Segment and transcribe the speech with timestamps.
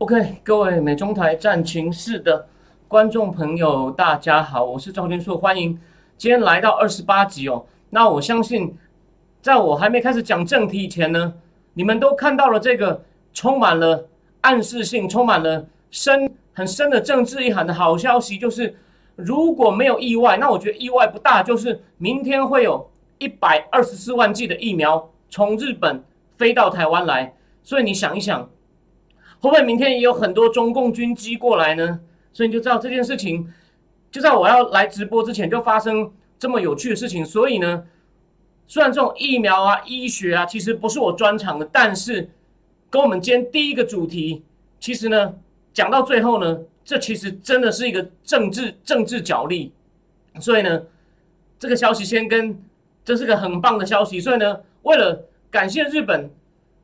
[0.00, 2.46] OK，各位美中台战情室的
[2.86, 5.76] 观众朋友，大家好，我是赵天硕，欢迎
[6.16, 7.66] 今天来到二十八集哦。
[7.90, 8.78] 那我相信，
[9.42, 11.34] 在我还没开始讲正题以前呢，
[11.74, 13.02] 你们都看到了这个
[13.34, 14.06] 充满了
[14.42, 18.76] 暗示性、充满了深很深的政治意涵的好消息，就是
[19.16, 22.88] 如果没有意外，那我觉得意外不大，就是明天会有
[23.18, 26.04] 一百二十四万剂的疫苗从日本
[26.36, 27.34] 飞到台湾来。
[27.64, 28.48] 所以你想一想。
[29.40, 32.00] 会不会明天也有很多中共军机过来呢？
[32.32, 33.52] 所以你就知道这件事情，
[34.10, 37.24] 就在我要来直播之前就发生这么有趣的事情。
[37.24, 37.84] 所以呢，
[38.66, 42.30] 虽然这种疫苗啊、医学啊，其实不是我专长的，但是
[42.90, 44.42] 跟我们今天第一个主题，
[44.80, 45.34] 其实呢，
[45.72, 49.72] 讲到最后呢，这其实真的是一个政治政治角力。
[50.40, 50.82] 所以呢，
[51.58, 52.60] 这个消息先跟，
[53.04, 54.20] 这是个很棒的消息。
[54.20, 56.30] 所以呢，为了感谢日本。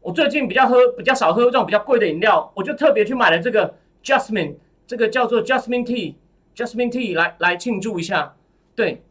[0.04, 3.74] 我最近比较喝比较少喝这种比较贵的饮料，我就特别去买了这个
[4.04, 8.34] Jasmine，这个叫做 Jasmine Tea，Jasmine Tea 来来庆祝一下。
[8.76, 9.02] 对，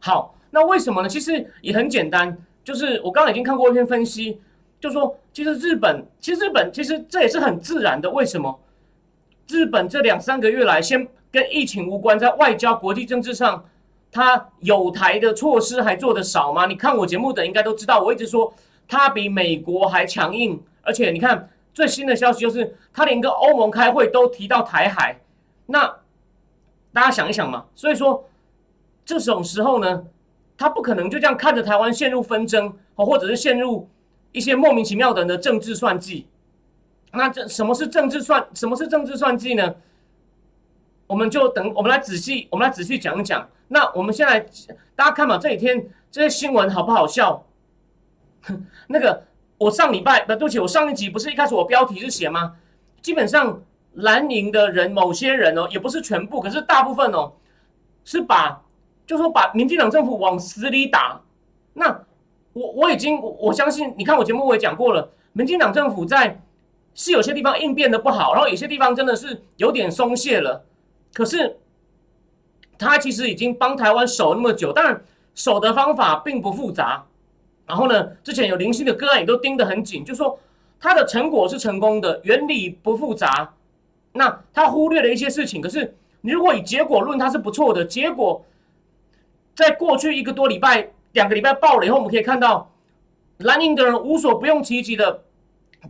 [0.00, 1.08] 好，那为什么呢？
[1.08, 4.38] 其实也很简单，就是我刚刚已经看过一篇分析，
[4.78, 8.10] 就说其实日本，其实日本其实这也是很自然的。
[8.10, 8.60] 为什么？
[9.48, 13.64] 日本这两三个月来，先跟疫情无关，在外交国际政治上，
[14.10, 16.66] 它有台的措施还做得少吗？
[16.66, 18.52] 你看我节目的应该都知道，我一直说。
[18.92, 25.18] 它比美国还强硬，而且你看最新的消息就是，它连跟欧盟开会都提到台海。
[25.64, 25.96] 那
[26.92, 28.28] 大家想一想嘛，所以说
[29.02, 30.04] 这种时候呢，
[30.58, 33.88] 他不可能就这样看着台湾陷入纷争，或者是陷入
[34.30, 36.26] 一些莫名其妙的的政治算计。
[37.12, 38.46] 那这什么是政治算？
[38.52, 39.74] 什么是政治算计呢？
[41.06, 43.48] 我们就等我们来仔细，我们来仔细讲一讲。
[43.68, 44.38] 那我们先来，
[44.94, 47.42] 大家看嘛，这几天这些新闻好不好笑？
[48.88, 49.24] 那个，
[49.58, 52.54] 我上礼拜不，对不起，我上一集不是一开始我标题是写吗？
[53.00, 53.62] 基本上
[53.94, 57.32] 蓝营的人，某些人哦，也不是全部，可是大部分哦，
[58.04, 58.62] 是把，
[59.06, 61.20] 就说把民进党政府往死里打。
[61.74, 62.04] 那
[62.52, 66.42] 我我已经我相信，你看我节目我也讲过了，民进党政府在
[66.94, 70.64] 是有些地方应变的不好，然后有些地方真的是有点松懈了。
[71.14, 71.58] 可是
[72.78, 75.02] 他其实已经帮台湾守那么久，当然
[75.34, 77.06] 守的方法并不复杂。
[77.64, 78.08] 然后呢？
[78.22, 80.38] 之前有零星的个案也都盯得很紧，就说
[80.80, 83.54] 它的成果是成功的，原理不复杂。
[84.14, 87.84] 那他忽略了一些事情，可是你如果以结果论，它是不错的。
[87.84, 88.44] 结果
[89.54, 92.70] 在过去一个多礼拜、两个礼拜爆了以后，我们可以看到
[93.38, 95.22] 蓝营的人无所不用其极的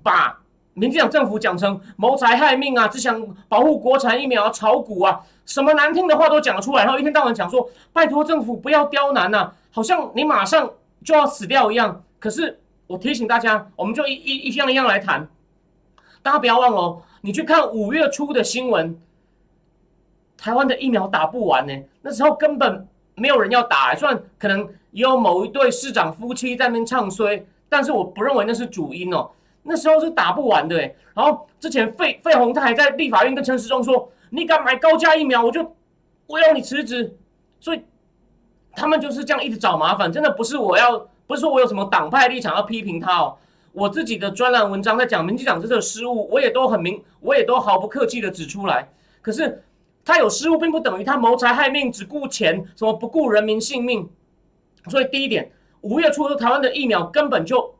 [0.05, 0.41] 把
[0.75, 10.71] 民进党政府讲成谋财害命啊，只想保护国产疫苗、炒股啊，什么难听的话都讲出来，然后一天到晚讲说拜托政府不要刁难呐，好像你马上。
[11.05, 15.29] 就要死掉一样，可是我提醒大家，我们就一一一样一样来谈。
[16.23, 19.01] 大家不要忘了，你去看五月初的新闻，
[20.37, 21.73] 台湾的疫苗打不完呢。
[22.03, 22.87] 那时候根本
[23.17, 29.31] 没有人要打，虽然可能也有某一对市长夫妻在那边唱衰，但是我不认为那是主因哦。
[29.65, 30.77] 那时候是打不完的。
[31.15, 35.75] 然后之前费费鸿泰还在立法院跟陈时中说：“你敢买高价疫苗，我就
[36.27, 37.17] 我要你辞职。”
[37.61, 37.83] 所以。
[38.75, 43.37] 他们就是这样一直找麻烦，真的不是我要，不是说我有什么党派立场要批评他哦。
[43.73, 48.89] 我自己的专栏文章在讲民进党这个失误，我也都很明，我也都毫不客气的指出来。
[49.21, 49.63] 可是
[50.05, 54.09] 他有失误，并不等于他谋财害命，只顾钱，什么不顾人民性命。
[54.89, 57.75] 所以第一点，五月初台湾的疫苗根本就，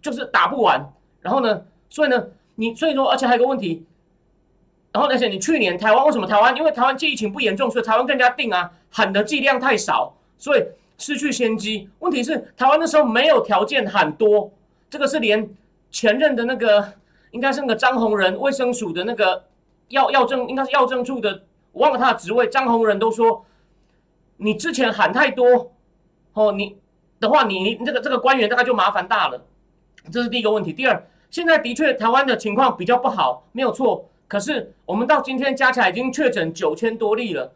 [0.00, 0.92] 就是打不完。
[1.20, 3.84] 然后呢，所以呢，你所以说，而且还有个问题。
[4.96, 6.56] 然后，而且你去年台湾为什么台湾？
[6.56, 10.64] 因为台湾疫情不严重，所以台湾更加定啊，喊的剂量太少，所以
[10.96, 11.90] 失去先机。
[11.98, 14.50] 问题是台湾那时候没有条件喊多，
[14.88, 15.50] 这个是连
[15.90, 16.94] 前任的那个
[17.32, 19.44] 应该是那个张宏仁卫生署的那个
[19.88, 21.42] 药药政应该是药政处的，
[21.72, 22.48] 我忘了他的职位。
[22.48, 23.44] 张宏仁都说
[24.38, 25.72] 你之前喊太多
[26.32, 26.78] 哦，你
[27.20, 29.44] 的话你你这个这个官员大概就麻烦大了。
[30.10, 30.72] 这是第一个问题。
[30.72, 34.08] 第二，现在的确台湾的情况比较不好，没有错。
[34.28, 37.52] 可是我们到今天加起来已经确诊九千多例了。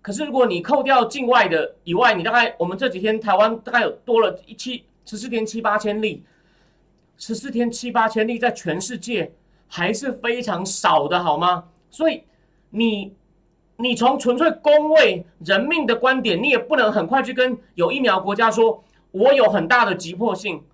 [0.00, 6.24] 可是如果你扣掉境外的以外，你大概我们这几天台湾大概有多了一七十四天七八千例，
[7.16, 9.32] 十四天七八千例在全世界
[9.68, 11.64] 还是非常少的，好吗？
[11.90, 12.24] 所以
[12.70, 13.14] 你
[13.76, 18.82] 你从纯粹公卫人命的观点，你也不能很快去跟有疫苗国家说，
[19.12, 20.64] 我有很大的急迫性，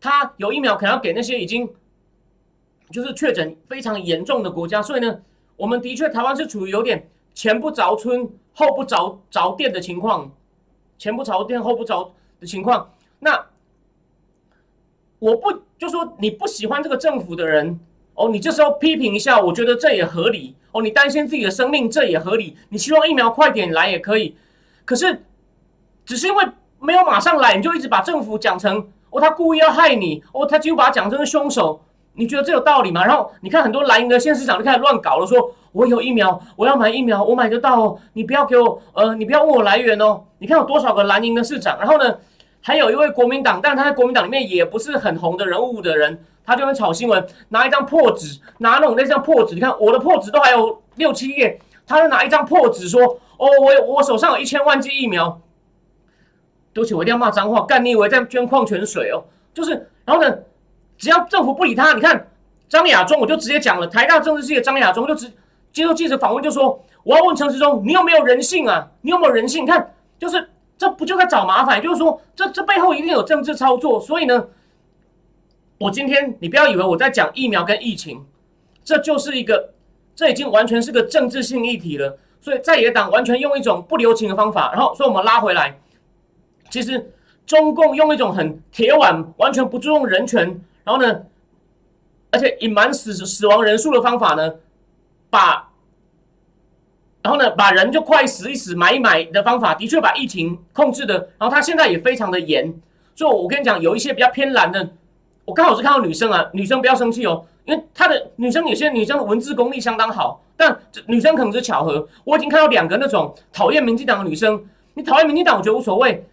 [0.00, 1.66] 他有疫苗可能要给那些已经
[2.90, 5.20] 就是确诊非常严重的国家，所以呢，
[5.56, 10.30] 我们的确台湾是处于有点前不着村后不着着店的情况，
[10.98, 12.90] 前不着店后不着的情况，
[13.20, 13.46] 那。
[15.20, 17.80] 我不就说你不喜欢这个政府的人
[18.12, 20.82] 哦，你这时候批评一下，我觉得这也合理哦。
[20.82, 22.54] 你担心自己的生命，这也合理。
[22.68, 24.36] 你希望疫苗快点来也可以，
[24.84, 25.24] 可是
[26.04, 26.44] 只是因为
[26.78, 31.82] 没有马上来，你就一直把政府讲成哦，他故意要害你哦，他就把他讲成凶手。
[32.14, 33.04] 你觉得这有道理吗？
[33.04, 40.22] 然后你看很多蓝营的县市长就开始乱搞了，说我有疫苗，我要买疫苗，我买得到哦，你不要给我呃，你不要问我来源哦。
[40.38, 42.16] 你看有多少个蓝营的市长，然后呢？
[42.66, 53.02] 还有一位国民党，但他在国民党里面也不是很红的人物的人，他就会炒新闻，拿一张破纸，拿那种那张破纸，你看我的破纸都还有六七页，他就拿一张破纸说
[53.36, 55.38] ：“哦，我我手上有一千万剂疫苗。”
[56.72, 59.22] 对不起，我一定要骂脏话，干你以为在捐矿泉水哦？
[59.52, 60.34] 就是，然后呢，
[61.04, 62.26] 只要政府不理他，你看
[62.68, 65.30] 张亚中，我就直接讲了，台大政治系的张亚中就直
[65.72, 68.88] 接受记者访问，就说：“我要问陈时中，你有没有人性啊？
[69.02, 69.64] 你有没有人性？
[69.64, 71.80] 你看，就是。”这不就在找麻烦？
[71.80, 74.00] 就是说，这这背后一定有政治操作。
[74.00, 74.48] 所以呢，
[75.78, 78.26] 我今天你不要以为我在讲疫苗跟疫情，
[78.82, 79.70] 这就是一个，
[80.16, 82.18] 这已经完全是个政治性议题了。
[82.40, 85.78] 所以在野党完全用一种不留情的方法，然后所以我们拉回来，
[86.68, 87.12] 其实
[87.46, 91.22] 中共用一种很铁腕、完全不注重人权，然后呢，
[92.30, 94.54] 而且隐瞒死死亡人数的方法呢，
[95.30, 95.70] 把。
[97.22, 101.14] 然后呢，把人就快死一死，买一买的方法，的确把疫情控制的。
[101.38, 102.70] 然后他现在也非常的严，
[103.14, 104.90] 所以我跟你讲，有一些比较偏蓝的，
[105.46, 112.06] 我刚好是看到女生啊，女生不要生气哦，因为她的女生有些女生的文字功力相当好，但女生可能是巧合。
[112.24, 116.26] 我已经看到两个那种讨厌民进党的女生，你讨厌民进党，我觉得无所谓，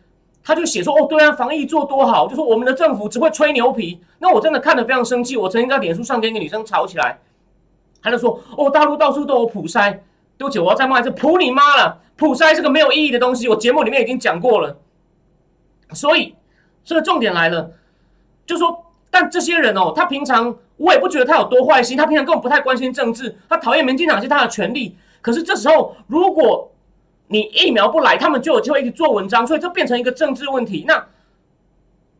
[0.43, 4.01] 他就写说哦，对啊，防疫做多好，就说我们的政府只会吹牛皮。
[4.19, 7.19] 那我真的看得非常生气，我曾经在脸书上跟一个女生吵起来，
[8.01, 9.99] 他就说哦，大陆到处都有普筛。
[10.37, 11.99] 对不起，我要再骂一次，普你妈了！
[12.15, 14.75] 普筛是个没有意义的东西，我节目里面已经讲过了。
[15.91, 16.33] 所以，
[16.83, 17.73] 这个重点来了，
[18.47, 24.97] 就说，但这些人哦，他平常我也不觉得他有多坏心，他平常根本不太关心政治，他讨厌民进党是他的权利。
[25.21, 26.70] 可是这时候，如果
[27.31, 30.85] 你疫苗不来，他们就有机会一直做文章，所以这变成一个政治问题。
[30.87, 31.07] 那，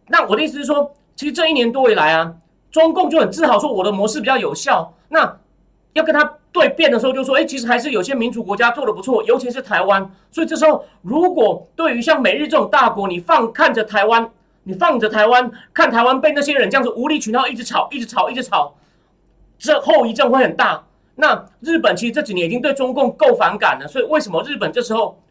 [0.08, 2.34] 那我的意思是说，其实这一年多以来啊，
[2.72, 4.94] 中共就很自豪说我的模式比较有效。
[5.10, 5.38] 那
[5.94, 6.38] 要跟他。
[6.54, 10.12] 对辩的时候就说，哎，其实还是有些民主国家做的不错，尤其是台湾。
[10.34, 14.30] 所以这时候，如果对于像美日这种大国，你放看着台湾，
[14.64, 18.76] 你放着台湾看台湾被那些人这样子无理取闹，一直吵，一直吵，一直吵，
[19.58, 20.84] 这后遗症会很大。
[21.22, 25.22] 那日本其实这几年已经对中共够反感了，所以为什么日本这时候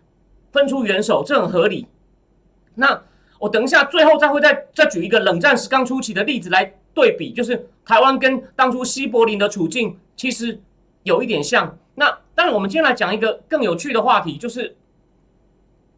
[0.52, 1.86] 分出援手，这很合理。
[2.76, 3.02] 那
[3.40, 10.60] 我等一下最后再会再再举一个冷战时刚初期的例子来对比，就是台湾跟当初西柏林的处境，其实。
[11.02, 14.76] 有一点像，那当然，我们今天来讲一个更有趣的话题，就是，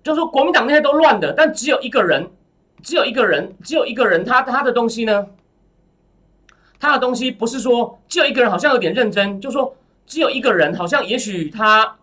[0.01, 2.31] 就是说国民党那些都乱的，但只有一个人，
[2.85, 5.27] 只有一个人，只有一个人，他他的东西呢，
[6.79, 9.75] 他的东西不是说只有一个人，好像有点认真，就说
[10.07, 11.97] 只有一个人，好像也许他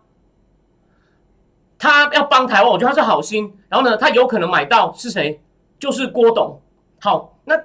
[1.78, 5.40] 他要帮台湾，我觉得他是好心，然后呢，他有可能买到是谁？
[5.78, 6.60] 就是郭董。
[7.00, 7.58] 好，那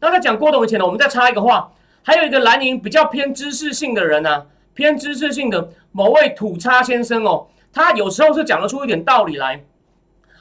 [0.00, 4.46] 那在讲郭董以前呢，我们再插一个话，还有一个蓝营比较偏知识性的人呢。
[4.74, 9.64] 偏知识性的某位土叉先生哦，他有时候是讲得出一点道理来。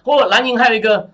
[0.03, 1.11] 或者蓝营还有一个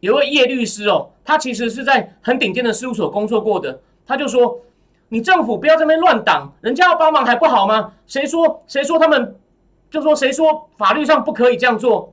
[0.00, 3.80] 有位叶律师哦，他其实是在很顶尖的事务所工作过的。
[4.06, 4.58] 他就说
[5.14, 7.92] ：“你政府不要这边乱挡，人家要帮忙还不好吗？
[8.04, 9.36] 谁说谁说他们
[9.88, 12.12] 就说谁说法律上不可以这样做？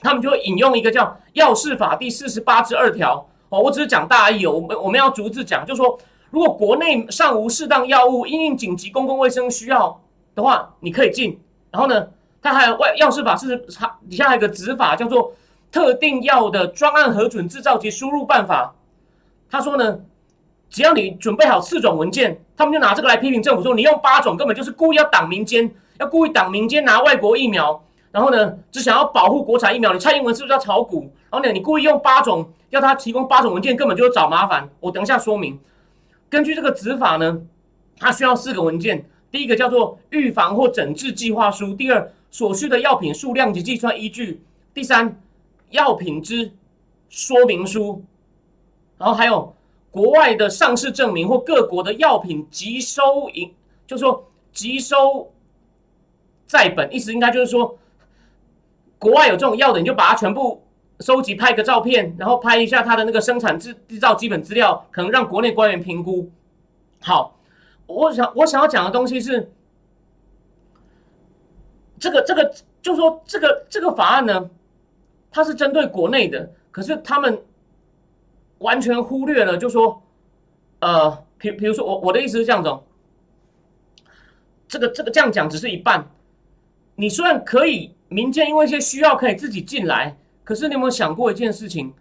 [0.00, 3.58] 他们就会引用一个叫《药事法》第四十八之二条哦。
[3.60, 5.98] 我只是讲大意哦，我们我们要逐字讲，就说。”
[6.30, 10.00] 如果国内尚无适当药物，因应紧急公共卫生需要
[10.34, 11.40] 的话，你可以进。
[11.70, 12.08] 然后呢，
[12.42, 15.32] 它还有外药事法是它底下还有个执法，叫做
[15.70, 18.74] 特定药的专案核准制造及输入办法。
[19.48, 20.00] 他说呢，
[20.74, 27.80] 只要你准备好四种文件，他们就拿这个来批评政府，说你用八种根本就是故意要挡民间，要故意挡民间拿外国疫苗。
[28.10, 31.02] 然后呢，只想要保护国产疫苗，你蔡英文是不是要炒股？
[31.30, 34.68] 然后呢，你故意用八种，要他提供八种文件，根本就是找麻烦。
[34.80, 35.60] 我等一下说明。
[36.28, 37.40] 根据这个执法呢，
[38.00, 39.08] 它需要四个文件。
[39.30, 44.42] 第一个叫做预防或诊治计划书，第二所需的药品数量及计算依据，
[44.74, 45.20] 第三
[45.70, 46.50] 药品之
[47.08, 48.02] 说明书，
[48.98, 49.54] 然后还有
[49.94, 53.54] 国外的上市证明或各国的药品急收营，
[53.86, 55.32] 就是说急收
[56.46, 57.78] 在本，意思应该就是说，
[58.98, 60.66] 国外有这种药的，你就把它全部
[60.98, 66.28] 收集，拍个照片，然后拍一下它的那个生产制制造基本资料，可能让国内官员评估。
[67.00, 67.38] 好，
[67.86, 69.48] 我想我想要讲的东西是，
[72.00, 74.50] 这个这个，就是说这个这个法案呢，
[75.30, 77.40] 它是针对国内的，可是他们
[78.64, 80.02] 完全忽略了，就说，
[80.80, 82.70] 呃，比比如说我我的意思是这样子。
[84.66, 86.08] 这个这个这样讲只是一半，
[86.96, 91.92] 你虽然可以民间因为一些需要可以自己进来，可是你有没有想过一件事情？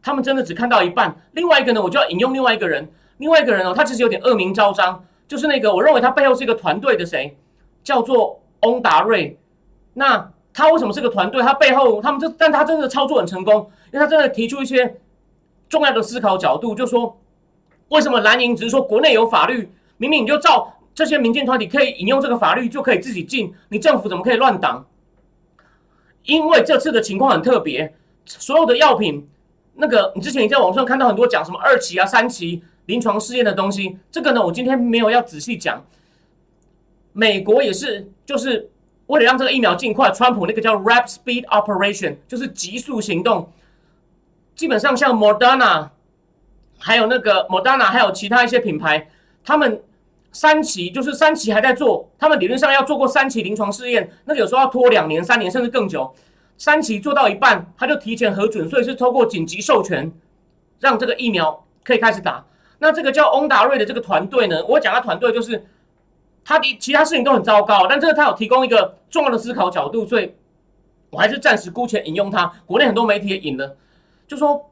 [0.00, 1.14] 他们真的只看到一半。
[1.32, 2.88] 另外一个呢，我就要引用另外一个人，
[3.18, 7.36] 另外一个人哦，他其实有点恶名昭彰，就是那个我认为他背后是一个团队的谁，
[7.82, 9.38] 叫做翁达瑞。
[9.94, 11.42] 那他为什么是个团队？
[11.42, 14.96] 他背后他们这，但他真的操作很成功，因为他真的提出一些
[15.72, 17.18] 重要的思考角度，就说
[17.88, 20.70] 为什么蓝营只是说国内有法律，明明你就照。
[20.94, 23.54] 这些民间团体可以引用这个法律，就可以自己进。
[23.70, 24.86] 你政府怎么可以乱挡？
[26.24, 27.94] 因为这次的情况很特别，
[28.26, 29.26] 所有的药品，
[29.76, 35.82] 那个你之前你在网上看到很多讲什么二期啊、三期临床试验的东西，这个呢，我今天没有要仔细讲。
[37.14, 38.70] 美国也是，就是
[39.06, 43.50] 为了让这个疫苗尽快，川普那个叫 Rap Speed Operation，就是急速行动。
[44.54, 45.88] 基本上像 Moderna，
[46.78, 49.08] 还有那个 Moderna，还有其他一些品牌，
[49.44, 49.82] 他们。
[50.34, 56.10] 三期就是三期还在做，他们理论上要做过三期临床试验，那个有时候要拖两年、三年甚至更久。
[56.56, 60.10] 三期做到一半，他就提前核准，所以是透过紧急授权，
[60.80, 62.46] 让这个疫苗可以开始打。
[62.78, 65.66] 那这个叫翁达瑞的这个团队呢，我讲他团队就是
[66.42, 70.34] 他的其他事情都很糟糕，但这个他有提供一个重要的思考角度，所以
[71.10, 72.50] 我还是暂时姑且引用他。
[72.64, 73.76] 国内很多媒体也引了，
[74.32, 74.70] 就说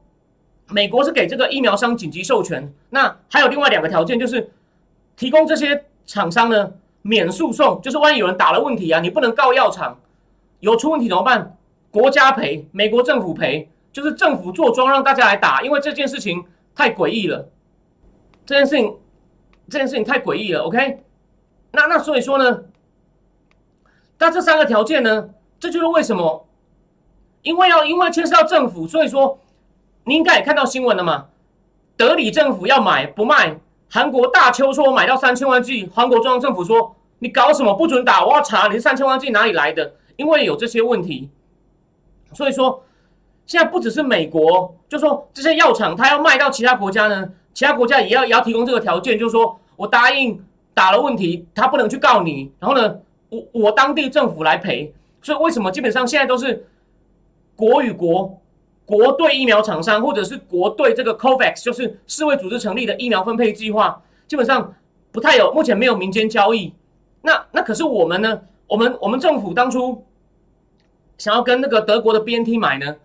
[0.69, 4.51] 美国是给这个疫苗商紧急授权，那还有另外两个条件就是。
[5.17, 6.71] 提供这些厂商呢
[7.03, 9.99] 免诉讼，就是万一有人打了问题啊，你不能告药厂，
[10.61, 11.57] 有出问题怎么办？
[11.91, 17.49] 国家赔，美国政府赔，就是政府做庄让大家来打，因为这件事情太诡异了。
[18.47, 18.97] 这件事情，
[19.69, 20.61] 这件事情太诡异了。
[20.63, 21.03] OK，
[21.73, 22.63] 那那所以说呢，
[24.17, 26.47] 那这三个条件呢，这就是为什么，
[27.43, 29.37] 因为要因为牵涉到政府，所以说
[30.05, 31.27] 你应该也看到新闻了嘛，
[31.95, 33.57] 德里政府要买不卖。
[33.89, 39.93] 韩国大邱说我买到三千万剂，韩国中央政府说你搞什么不准打，我要查你是三千万剂哪里来的？
[40.15, 41.29] 因为有这些问题，
[42.33, 42.83] 所以说
[43.45, 50.43] 现在不只是美国，就说这些药厂他要卖到其他国家呢，其他国家也要也要提供这个条件，就是说我答应
[50.73, 54.93] 打了问题，他不能去告你，然后呢，我我当地政府来赔。
[55.21, 56.65] 所以为什么基本上现在都是
[57.55, 58.40] 国与国？
[58.91, 64.73] 国对疫苗厂商，或者是国对这个 COVAX，就是世卫组织成立的疫苗分配计划，基本上
[65.13, 66.73] 不太有，目前没有民间交易。
[67.21, 68.41] 那那可是我们呢？
[68.67, 70.05] 我们我们政府当初
[71.17, 72.97] 想要跟那个德国的 BNT 买呢，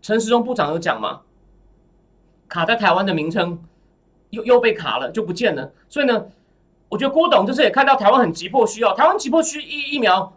[0.00, 1.22] 陈时中部长有讲嘛，
[2.48, 3.58] 卡在台湾的名称
[4.30, 5.72] 又又被卡了，就不见了。
[5.88, 6.26] 所以呢，
[6.88, 10.32] 我觉得郭董这次也看到台湾很急迫需要，台湾急迫需疫疫苗。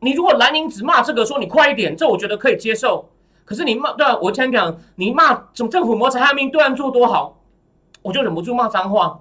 [0.00, 3.08] 你如果蓝营只骂这个，说你快一点，这我觉得可以接受。
[3.48, 7.38] 可是你骂对啊，我前讲你骂什么政府谋财害命，对岸做多好，
[8.02, 9.20] 我就忍不住骂脏话。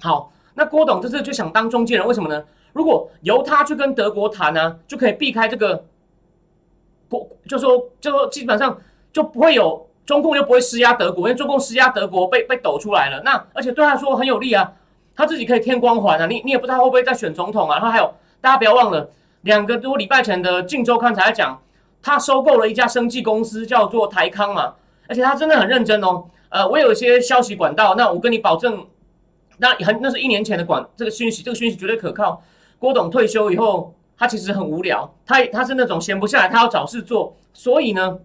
[0.00, 2.44] 好，那郭董这次就想当中间人，为什么呢？
[2.72, 5.84] 如果由他去跟德国谈呢，就可以避开这个
[7.08, 8.78] 国，就说就说基本上
[9.12, 13.20] 就不会有中共就不会施压德国，因为中共施压德国被被抖出来了。
[13.24, 14.72] 那而且对他说很有利啊，
[15.16, 16.26] 他自己可以添光环啊。
[16.26, 17.78] 你你也不知道会不会再选总统啊。
[17.78, 19.10] 然后还有大家不要忘了，
[19.40, 21.60] 两个多礼拜前的《镜周刊》才在讲。
[22.02, 24.74] 他收购了一家生技公司，叫做台康嘛，
[25.08, 26.24] 而且他真的很认真哦。
[26.48, 28.86] 呃，我有一些消息管道，那我跟你保证，
[29.58, 32.42] 那很那是一年前的管这个讯息，这个讯息绝对可靠。
[32.78, 37.36] 郭董退休以后，他其实很无聊，他他是那种闲不下来，他要找事做。
[37.52, 38.20] 所以呢，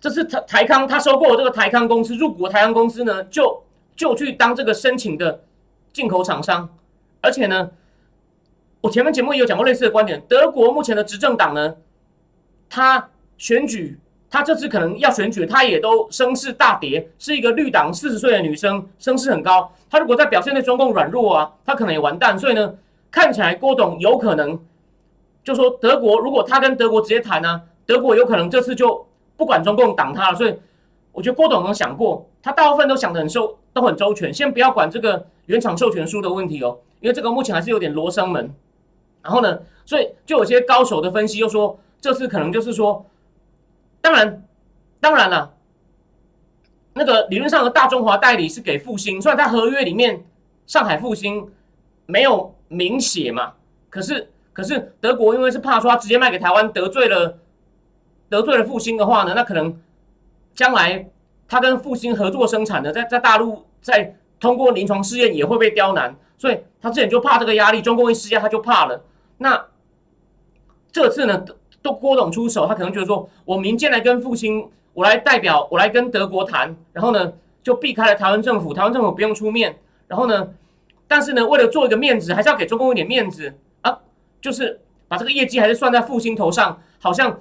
[0.00, 3.64] 这是台台康他收购了这个台康公司，入股台康公司呢，就
[3.94, 5.42] 就去当这个申请的
[5.92, 6.70] 进口厂商，
[7.20, 7.70] 而且呢，
[8.80, 11.74] 我前面节目也有讲过类似的观点，德国目前的执政党呢。
[12.70, 13.98] 他选举，
[14.30, 19.72] 他这次可能要选举，他也都声势大跌，是一个绿党四十岁的女生，声势很高。
[19.88, 22.38] 他如果在表现对中共软弱啊，他可能也完蛋。
[22.38, 22.74] 所以呢，
[23.10, 24.60] 看起来郭董有可能，
[25.42, 29.06] 就说德国如果他跟德国直接谈呢，德国有可能这次就
[29.36, 30.36] 不管中共挡他了。
[30.36, 30.54] 所以
[31.12, 34.34] 我觉得郭董能想过，他大部分都想得很周，都很周全。
[34.34, 38.52] 先不要管这个原厂授权书的问题哦，因为这个目前还是有点罗生门。
[39.22, 41.78] 然后呢，所以就有些高手的分析又说。
[42.00, 43.04] 这次可能就是说，
[44.00, 44.44] 当然，
[45.00, 45.54] 当然了，
[46.94, 50.24] 那个理论上的大中华代理是给复兴，虽然在合约里面
[50.66, 51.50] 上海复兴
[52.06, 53.54] 没有明写嘛，
[53.90, 57.38] 可是可是德国因为是怕说他直接卖给台湾得罪了
[58.28, 59.80] 得罪了复兴的话呢，那可能
[60.54, 61.08] 将来
[61.48, 69.04] 他跟复兴合作生产的，在在大陆在通过临床试验也会被刁难，所以他之前就怕这个压力，中共一施压他就怕了。
[69.38, 69.66] 那
[70.90, 71.44] 这次呢，
[71.92, 80.48] 郭董出手，他可能觉得说，我民间来跟复兴，我来代表，我来跟德国谈，然后呢就避开了台湾政府，台湾政府不用出面，然后呢，
[81.06, 83.98] 但是呢为了做一个面子，还是要给中共一点面子啊，
[84.40, 87.40] 就是把这个业绩还是算在复兴头上，好像。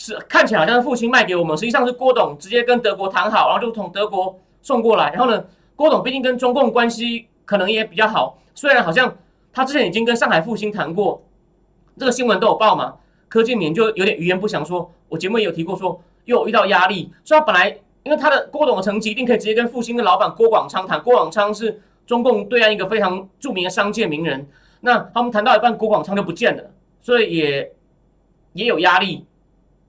[0.00, 5.10] 是看起来好像是复兴卖给我们，实际上是郭董直接跟德国谈好，然后就从德国送过来。
[5.10, 5.44] 然后呢，
[5.74, 9.16] 郭董毕竟跟中共关系可能也比较好，虽然好像
[9.52, 11.20] 他之前已经跟上海复兴谈过，
[11.98, 12.94] 这个新闻都有报嘛。
[13.28, 24.48] 柯建铭就有点语言不详，说我节目也有提过，说又遇到压力，说他本来因为他的郭董的成绩一定可以直接跟复兴的老板郭广昌谈，郭广昌是中共对岸一个非常著名的商界名人。
[24.80, 26.70] 那他们谈到一半，郭广昌就不见了，
[27.00, 27.72] 所以也
[28.52, 29.26] 也有压力。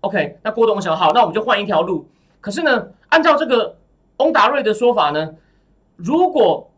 [0.02, 2.08] OK，那郭董想好，那我们就换一条路。
[2.42, 3.78] 可是呢，按照这个
[4.18, 5.36] 翁达瑞的说法呢，
[5.96, 6.69] 如果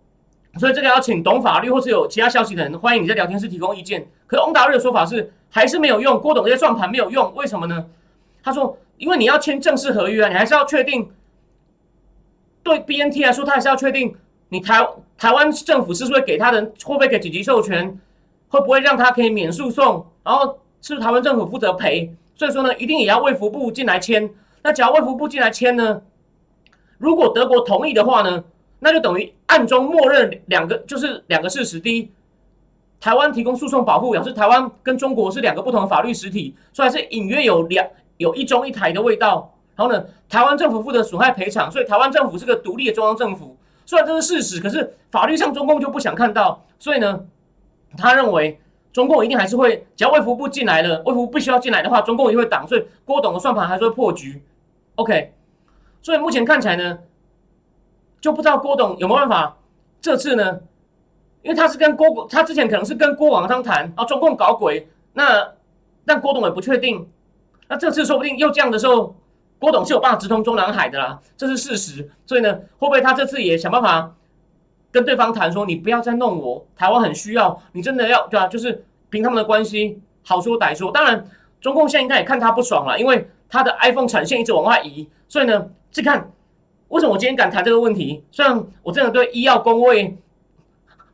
[0.58, 4.08] 所以这个要请懂法律或是有其他消息的人，欢迎你在聊天室提供意见。
[4.28, 7.86] 可是翁达瑞的说法是还是没有用，郭董这些算盘没有用，为什么呢？
[8.44, 11.10] 他说，因为你要签正式合约啊，你还是要确定
[12.64, 14.16] 对 BNT 来说，他还是要确定
[14.50, 14.86] 你台
[15.18, 18.00] 台湾政府是不是会给他的，会不会给紧急授权，
[18.50, 22.14] 会不会让他可以免诉讼，然后是不是台湾政府负责赔。
[22.36, 24.30] 所以说呢，一定也要卫福部进来签。
[24.64, 26.02] 那只要卫福部进来签呢，
[26.98, 28.44] 如果德国同意的话呢，
[28.82, 32.12] 那就等于暗中默认两个，就是两个事实：第一，
[33.00, 39.54] 台湾提供诉讼保护，表示台湾跟中国是两个不同的法律实体，所以还是隐约有两有一中一台的味道。
[39.76, 43.56] 然后呢，台湾政府负责损害赔偿，所以台湾政府是个独立的中央政府。
[43.86, 47.22] 虽然这是事实，可是法律上中共就不想看到，所以呢，
[47.98, 48.60] 他认为。
[48.94, 54.44] 中共一定还是会，只要卫福部进来了，卫福部必须要进来的话，中共一定会挡，所以郭董的算盘还是会破局。
[54.96, 55.34] OK，
[56.02, 57.00] 所以目前看起来呢，
[58.22, 59.58] 就不知道郭董有没有办法
[60.00, 60.62] 这次呢，
[61.42, 65.52] 因为他是跟郭他之前可能是跟郭广昌谈，然后中共搞鬼，那
[66.06, 67.10] 但郭董也不确定，
[67.68, 69.16] 那这次说不定又这样的时候，
[69.60, 72.10] 郭董是有办法直通中南海的啦，这是事实。
[72.26, 74.14] 所以呢，会不会他这次也想办法？
[74.94, 80.92] 跟对方谈说，你不要再弄我，台湾很需要你，真的要对啊，就是凭他们的关系，好说歹说。
[80.92, 81.26] 当然，
[81.62, 86.30] 中共现在应该也看他不爽了，因为他的 iPhone 产线一直往外移，所以呢，去看
[86.92, 88.24] 为什么我今天敢谈这个问题。
[88.32, 90.18] 虽然我真的对医药工位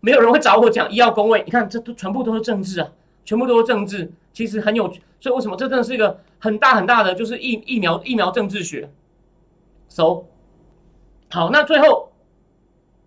[0.02, 2.90] 没有人会找我讲医药工位，你看这都全部都是政治啊，
[3.26, 4.88] 全部都是政治，其实很有。
[5.20, 8.90] 所以为什么这真的是一个很大很大的就是疫疫苗疫苗政治学
[9.88, 10.26] ？So
[11.30, 12.12] 好，那最后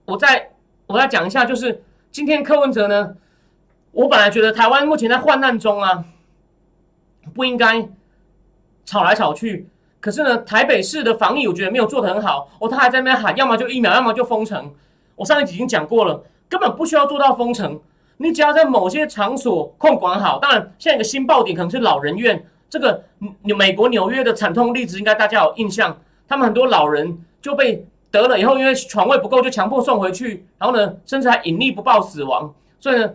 [0.06, 0.50] 我在。
[0.86, 3.14] 我再讲一下，就是今天柯文哲呢，
[3.92, 6.04] 我本来觉得台湾目前在患难中啊，
[7.32, 7.88] 不应该
[8.84, 9.68] 吵来吵去。
[10.00, 12.50] 可是呢，台北市的防疫我觉得没有做得很好。
[12.58, 14.72] 哦，他还在那边喊，要么就疫苗，要么就封城。
[15.16, 17.78] 我上一集已经讲过了，根本不需要做到封城，
[18.16, 20.38] 你只要在某些场所控管好。
[20.38, 23.04] 当然，现在一个新爆点可能是老人院，这个
[23.42, 27.86] 美国纽约的惨痛例子应该大家有印象，他们很多老人就被。
[28.12, 32.52] 得了以后，因为床位不够，就强迫送回去，然后呢，甚至还隐匿不报死亡。
[32.80, 33.08] 所以呢，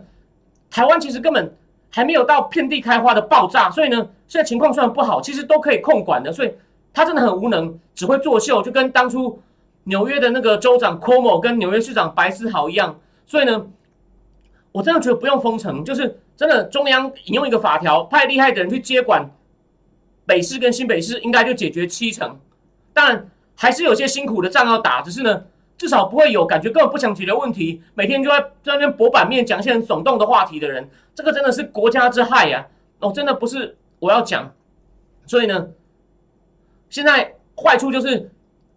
[0.70, 1.54] 台湾其实根本
[1.90, 3.70] 还没有到遍地开花的爆炸。
[3.70, 6.32] 所以呢，现在情况虽然不好，其实都可以控管的。
[6.32, 6.54] 所以
[6.96, 9.40] 他真的很无能，只会作秀，就跟当初
[9.84, 12.98] 纽约的那个州长 Cuomo 跟纽约市长白思豪一样。
[13.26, 13.66] 所以呢，
[14.72, 19.30] 我真的觉得不用封城，就是真的中央引用一个法条，派厉害的人去接管
[20.24, 22.40] 北市跟新北市，应该就解决七成。
[22.92, 23.28] 当然。
[23.58, 25.42] 还是有些辛苦的仗要打，只是呢，
[25.78, 32.66] 至少不会有感觉根本不想解决问题，每天就在在那边博版面讲一些很耸动的话题的人，这个真的是国家之害呀！
[32.98, 34.52] 哦，真的不是我要讲，
[35.24, 35.68] 所以呢，
[36.96, 38.30] 现在坏处就是，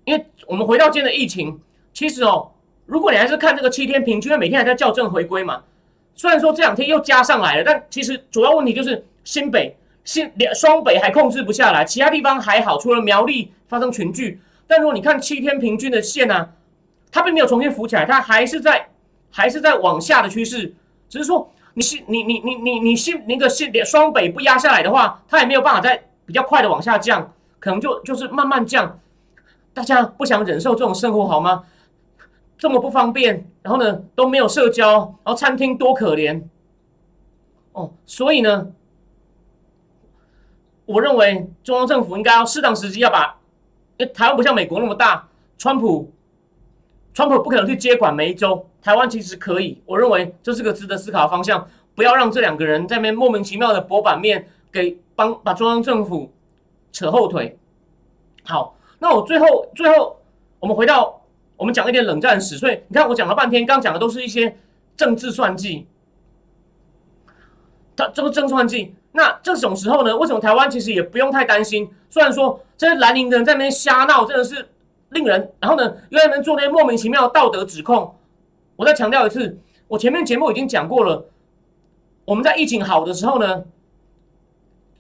[0.04, 1.58] 因为我们回到今天的疫情，
[1.94, 2.52] 其实哦，
[2.86, 5.64] 如果你还是看这个七天平均，每天还在校正回归嘛，
[6.16, 14.42] 虽然说这两天又加上来了，但其实主要问题就是新北、新两双北还控制不下来，其他地方还好，除了苗栗发生群聚。
[14.68, 16.50] 但如果你看七天平均的线呢，
[17.14, 18.90] 它并没有重新浮起来，它还是在
[19.32, 20.74] 还是在往下的趋势。
[21.08, 29.00] 只是说你是你你你你你新那个线双北不压下来的话，它也没有办法再比较快的往下降，可能就就是慢慢降。
[29.74, 31.64] 大家不想忍受这种生活好吗？
[32.58, 36.44] 这么不方便，然后呢都没有社交，然后餐厅多可怜。
[37.72, 38.72] 哦，所以呢，
[40.86, 43.38] 我认为中央政府应该要适当时机要把。
[43.98, 46.10] 因为台湾不像美国那么大，川普，
[47.14, 49.82] 川普不可能去接管每一州，台湾其实可以。
[49.86, 56.32] 我认为这是个值得思考的方向，不要让这两个人在那边莫名其妙的博版面，给帮把中央政府
[56.92, 57.58] 扯后腿。
[58.44, 60.20] 好，那我最后最后
[60.60, 61.22] 我们回到
[61.58, 64.58] 我们讲一点冷战史，所以你看我讲了半天，刚讲的都是一些
[64.96, 65.88] 政治算计。
[67.96, 71.90] 他这个政治算计，那这种时候呢，为什么台湾其实也不用太担心？
[72.10, 74.70] 虽然说这些蓝营的人在那边瞎闹，真的是
[75.10, 78.16] 令人，然后呢又在那边做那些莫名其妙的道德指控。
[78.78, 81.26] 我再强调一次，我前面节目已经讲过了，
[82.24, 83.66] 我们在疫情好的时候呢，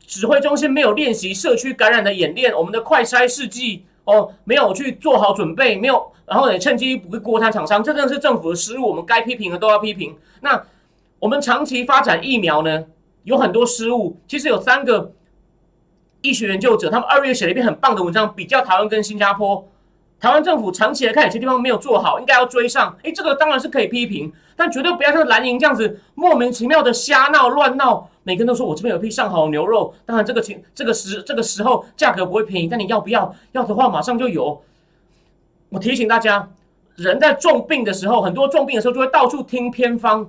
[0.10, 10.18] 指挥中心没有练习社区感染的演练，我们的快筛试剂哦没有去做好准备，没有，然后也趁机不会锅摊厂商，这真的是政府的失误，我们该批评的都要批评。
[10.42, 10.64] 那
[11.20, 12.86] 我们长期发展疫苗呢，
[13.24, 14.18] 有很多失误。
[14.28, 15.14] 其实有三个
[16.22, 19.70] 医学研究者，他们二月写了一篇很棒的文章，比较台湾跟新加坡。
[20.20, 22.98] 台湾政府长期来看，有些地方没有做好，应该要追上。
[23.04, 28.10] 诶，这个当然是可以批评，但绝对不要像蓝营这样子莫名其妙的瞎闹乱闹。
[28.30, 33.34] 每个人都说我这边有批上好牛肉，当然这个情这个时这个时候价格不会便宜，但你要不要？
[33.54, 34.62] 要的话马上就有。
[35.70, 36.48] 我提醒大家，
[36.96, 40.20] 人在重病的时候，很多重病的时候就会到处听偏方。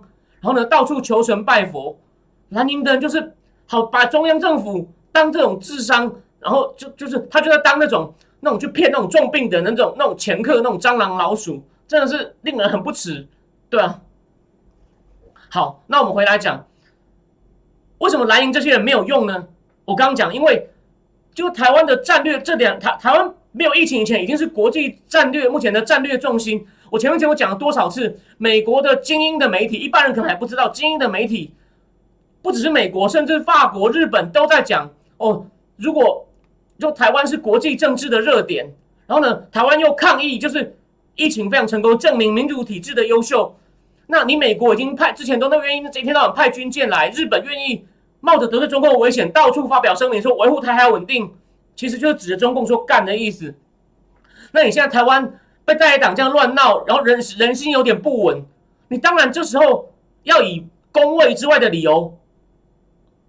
[0.41, 1.95] 然后呢，到处求神拜佛，
[2.49, 3.35] 南宁的人就是
[3.67, 13.29] 好把中央政府当这种智商，然后就就是他就在当那种那种去骗那种重病的那种那种前客那种蟑螂老鼠，真的是令人很不齿，
[13.69, 14.01] 对啊。
[15.51, 16.65] 好，那我们回来讲，
[18.01, 19.47] 为什么蓝营这些人没有用呢？
[19.85, 20.69] 我刚刚讲，因为
[21.35, 26.67] 就台湾的战略，这两台台湾没有疫情以前已经是国际战略目前的战略重心。
[26.91, 28.19] 我前面节目讲了多少次？
[28.39, 31.53] 美国的精英的媒体，一般人可能还不知道，精英的媒体
[32.43, 35.47] 不只是美国，甚至法国、日本都在讲哦。
[35.77, 36.27] 如果
[36.79, 38.73] 就台湾是国际政治的热点，
[39.07, 40.75] 然后呢，台湾又抗议，就是
[41.17, 43.55] 疫情非常成功，证明民主体制的优秀。
[44.07, 47.85] 那你美国已经派之前都那愿意一天到晚派军舰来，日本愿意
[48.21, 51.35] 冒着得罪中共的危险，到处发表声明说维护台海稳定，
[51.75, 53.55] 其实就是指着中共说干的意思。
[54.53, 55.39] 那你现在台湾？
[55.63, 58.45] 被在野党这样乱闹，然后人人心有点不稳，
[58.89, 59.93] 你当然这时候
[60.25, 62.19] 要以公卫之外的理由，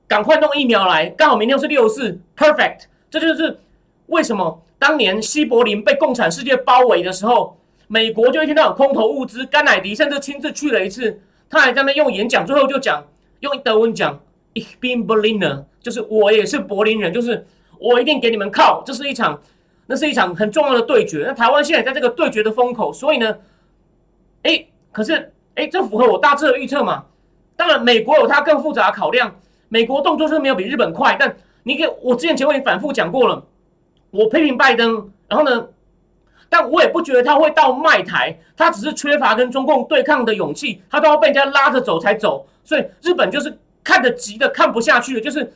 [0.08, 1.08] 赶快弄疫苗来。
[1.08, 2.86] 刚好明天是六四，perfect。
[3.12, 3.60] 这就是
[4.08, 13.06] 为什么当年西柏林被共产世界包围的时候，美国就一天到晚空投物资，甘乃迪甚至亲自去了一次，他还在那用演讲，最后就讲
[13.42, 14.20] 用德文讲
[14.54, 17.46] ，Ich bin Berliner，就是我也是柏林人，就是
[17.80, 18.84] 我一定给你们靠。
[18.86, 19.40] 这是一场。
[19.88, 21.26] 那是一场很重要的对决。
[21.28, 23.36] 那台湾现在在这个对决的风口，所以呢，
[24.44, 27.04] 哎，可是哎，这符合我大致的预测嘛？
[27.58, 29.36] 当然，美国有它更复杂的考量。
[29.68, 33.44] 美国动作是没有比日本快，但你给我之前前面反复讲过了，
[34.12, 35.68] 我批评拜登，然后呢，
[36.48, 42.48] 但我也不觉得他会到卖台，他只是缺乏跟中共对抗的勇气，他都要被人家拉着走才走。
[42.64, 45.54] 所以日本就是看得急的看不下去了，就是。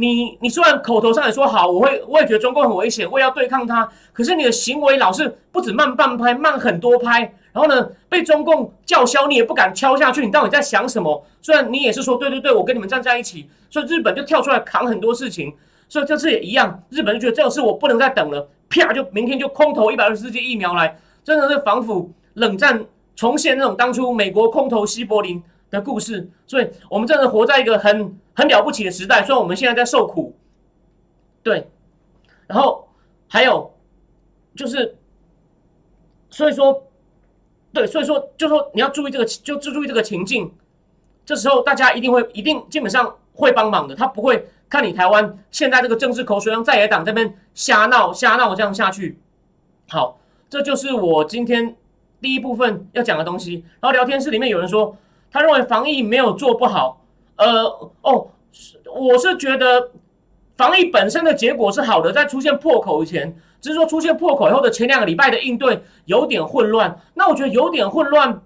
[0.00, 3.88] 你你虽然口头上也说好，我会我也觉得中共很危险，我也要对抗他。
[4.12, 7.34] 可是你的行为老是不止慢半拍，慢很多拍。
[7.52, 10.24] 然后呢，被中共叫嚣，你也不敢敲下去。
[10.24, 11.26] 你到底在想什么？
[11.42, 13.50] 虽然你也是说对对对，我跟你们站在一起。
[13.70, 15.52] 所以日本就跳出来扛很多事情。
[15.88, 22.84] 所以这次也一样，日本就觉得这种事我不能再等了，啪就明天就空投一百二十四剂疫苗来，真的是防腐冷战
[23.16, 25.42] 重现那种当初美国空投西柏林。
[25.70, 29.22] 的故事，所以我们真的活在一个很很了不起的时代。
[29.22, 30.34] 虽然我们现在在受苦，
[31.42, 31.68] 对，
[32.46, 32.88] 然后
[33.28, 33.74] 还有
[34.56, 34.96] 就是，
[36.30, 36.84] 所以说，
[37.72, 40.50] 对，所以说，就说你要注意这个，就注意这个情境。
[41.26, 43.94] 这时候大家一定会，一定基本上会帮忙的。
[43.94, 49.18] 他不会看你台湾现在这个政治口水让在野党这边瞎闹瞎闹这样下去。
[49.88, 51.76] 好，这就是我今天
[52.22, 53.66] 第一部分要讲的东西。
[53.80, 54.96] 然后聊天室里面有人说。
[55.30, 57.04] 他认为防疫没有做不好，
[57.36, 57.64] 呃，
[58.00, 58.28] 哦，
[58.94, 59.90] 我是觉得
[60.56, 66.98] 防疫本身的结果是好的，在出现破口以前，只是说出现破口以后的前两个礼拜的应对有点混乱。
[67.12, 68.40] 那我觉得有点混乱，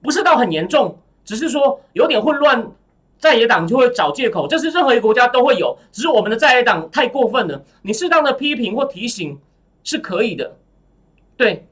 [0.00, 2.70] 不是到很严重，只是说有点混乱，
[3.18, 7.60] 在野党就会找借口，这是任何一个国家都会有，只是我们的在野党太过分了。
[7.82, 9.36] 你适当的批评或提醒
[9.82, 10.56] 是可以的，
[11.36, 11.66] 对，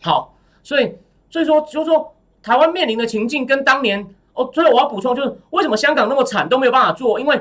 [0.00, 0.96] 好，所以
[1.28, 2.14] 所以说就是说。
[2.48, 7.20] 台湾面临的情境跟当年哦，所以我要补充，就是为什么香港那么惨都没有办法做？
[7.20, 7.38] 因为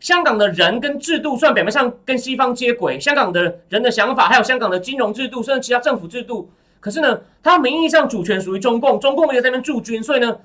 [0.00, 6.48] 香港的人跟制度算表面上跟西方接轨，香港的人的想法，还有香港的金融制度，甚至其他政府制度，
[6.80, 10.38] 可是呢，它名义上主权属于中共，中共也在那边驻军，所以呢，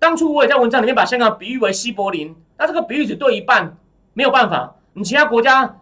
[0.00, 3.76] 当初我也在文章里面把香港比喻为西柏林，那这个比喻只对一半，
[4.12, 5.76] 没有办法，你其他国家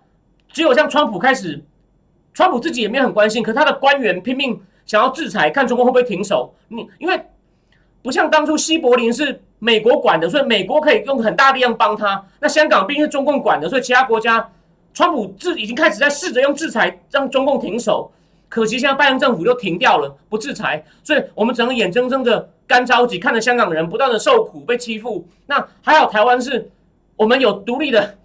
[0.52, 1.64] 只有像川普开始，
[2.34, 7.18] 川普自己也没有很关心，可他的官员拼命想要制裁，看中共会不会停手，你因为。
[8.04, 12.22] 不像当初西柏林是美国管的，所以美国可以用很大力量帮他。
[12.38, 14.46] 那香港毕竟是中共管的，所以其他国家，
[14.92, 18.12] 川普自已经开始在试着用制裁让中共停手。
[18.50, 25.26] 可惜现在拜登政府就停掉了，不制裁，所以我们只能眼睁睁的干着急，看着香港人不断的受苦、被欺负。
[25.46, 26.70] 那还好，台湾是
[27.16, 28.18] 我们有独立的，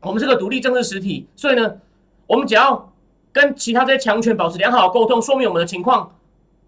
[0.00, 1.76] 我们是个独立政治实体，所以呢，
[2.26, 2.92] 我们只要
[3.32, 6.10] 跟其他这些强权保持良好的沟通，说明我们的情况，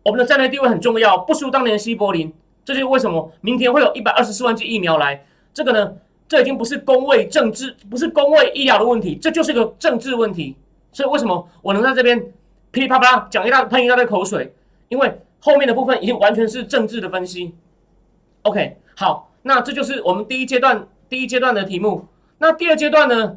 [0.04, 2.32] 我们的战略地位很重要，不输当年西柏林。
[2.64, 5.24] 这就是为什么明天会有一百二十四万剂疫苗来。
[5.52, 5.94] 这个呢，
[6.26, 10.56] 这已经不是工位政治，不是工位医疗的问题，这就是个政治问题。
[10.92, 12.32] 所以为什么我能在这边？
[12.70, 14.52] 噼里啪啦讲一大喷一大堆口水，
[14.88, 17.54] 因为后面的部分已经完全是政治的分析。
[18.42, 22.08] OK，好，那这就是我们第一阶段第一阶段的题目。
[22.38, 23.36] 那第二阶段呢？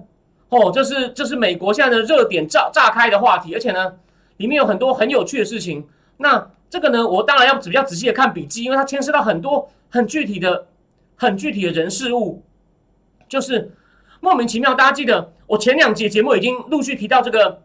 [0.50, 3.94] 哦，这是这是美国现在的热点炸炸开的话题，而且呢，
[4.38, 5.88] 里面有很多很有趣的事情。
[6.18, 10.68] 那这个呢，我当然要比较仔细的看笔记，因为它牵涉到很多很具体的、
[11.16, 12.44] 很具体的人事物，
[13.28, 13.72] 就是
[14.20, 14.74] 莫名其妙。
[14.74, 17.62] 大家记得我前两节节目已经陆续提到这个。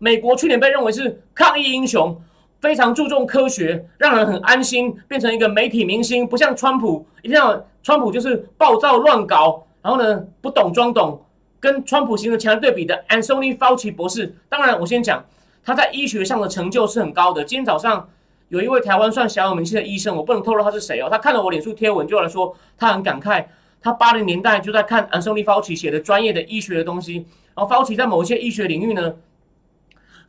[0.00, 2.22] 美国去年被认为是抗疫英雄，
[2.60, 6.24] 非常注重科学，让人很安心，变成一个媒体明星。
[6.24, 11.20] 不像川普，一定要川普就是暴躁乱搞，然后呢不懂装懂。
[11.58, 15.24] 跟川普形成强烈对比的 Anthony Fauci 博士，当然我先讲
[15.64, 17.42] 他在医学上的成就是很高的。
[17.42, 18.08] 今天早上
[18.48, 21.08] 有一位台湾算小有名气的医生，我不能透露他是谁哦。
[21.10, 23.44] 他看了我脸书贴文，就来说他很感慨，
[23.80, 29.14] 他八零年代就在看 Anthony Fauci 写的专业的医学的东西，然后 Fauci 在某一些医学领域呢。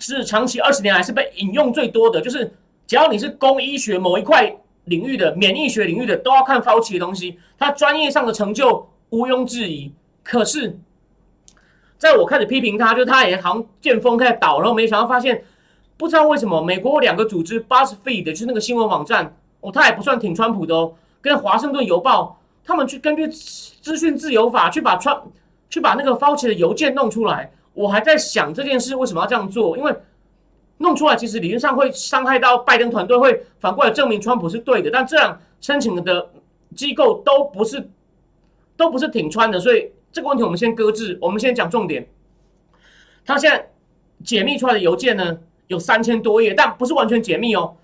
[0.02, 2.54] 是长期二十年来是被引用最多的，就是
[2.88, 4.56] 只要你是公医学某一块
[4.86, 7.38] 领域的、免疫学领域的，都要看 Fauci 的东西。
[7.58, 9.92] 他专业上的成就毋庸置疑。
[10.24, 10.80] 可是，
[11.98, 15.44] 在我开始批评他，就他也好像见风开始倒，然后没想到发现，
[16.00, 25.22] 不知道为什么美国两个组织 BuzzFeed 就是那个新闻网站哦，他也不算挺川普的哦，跟华盛顿邮报他们去根据资讯自由法去把川
[25.70, 27.52] 去把那个 Fauci 的邮件弄出来。
[27.74, 29.94] 我还在想这件事为什么要这样做，因为
[30.78, 34.90] 弄出来其实理论上会伤害到拜登团队，会反过来证明川普是对的。
[34.90, 36.30] 但这样申请的
[36.76, 37.90] 机构都不是
[38.78, 41.18] 都不是挺川的，所以这个问题我们先搁置。
[41.22, 42.08] 我们先讲重点。
[43.26, 43.70] 他现在
[44.24, 45.38] 解密出来的邮件呢
[45.70, 47.76] 有三千多页，但不是完全解密哦，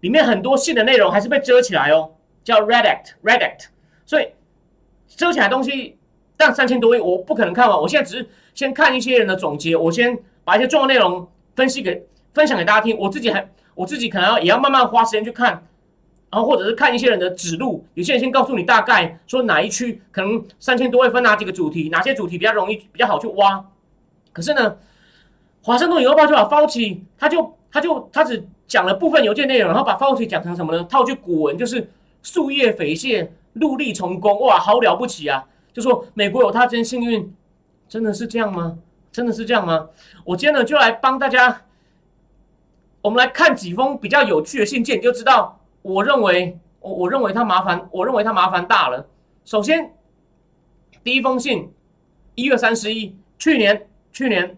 [0.00, 2.10] 里面很多信的内容还是被遮起来哦，
[2.42, 3.66] 叫 redact，redact。
[4.04, 4.30] 所以
[5.06, 5.96] 遮起来东西，
[6.36, 7.78] 但三千多页我不可能看完。
[7.78, 8.28] 我现在只是。
[8.54, 11.26] 先看一些人的总结，我先把一些重要内容
[11.56, 12.94] 分析给分享给大家听。
[12.98, 15.52] 我自己还我自己可能要也要慢慢花时间去看，
[16.30, 17.86] 然后或者是看一些人的指路。
[17.94, 23.64] 有些人先告诉你大概说哪一区可能三千多位分哪几个主题，哪些主题比较容易比较好去挖。
[24.34, 24.76] 可是呢，
[25.62, 30.84] 华盛顿邮报就把 Fauci 他就他就他只讲了部分邮件内容，然后把 Fauci 讲成什么呢？
[30.84, 31.90] 套句古文就是
[32.22, 35.46] 树叶飞谢，陆地从公，哇，好了不起啊！
[35.72, 37.34] 就说美国有他真幸运。
[37.88, 38.78] 真的是这样吗？
[39.10, 39.90] 真的是这样吗？
[40.24, 41.66] 我今天呢就来帮大家，
[43.02, 49.06] 我们来看几封比较有趣的信件，你就知道我认为我我认为他麻烦，我认为他麻烦大了。
[49.44, 49.92] 首先，
[51.04, 51.70] 第一封信，
[52.34, 54.56] 一月三十一，去年去年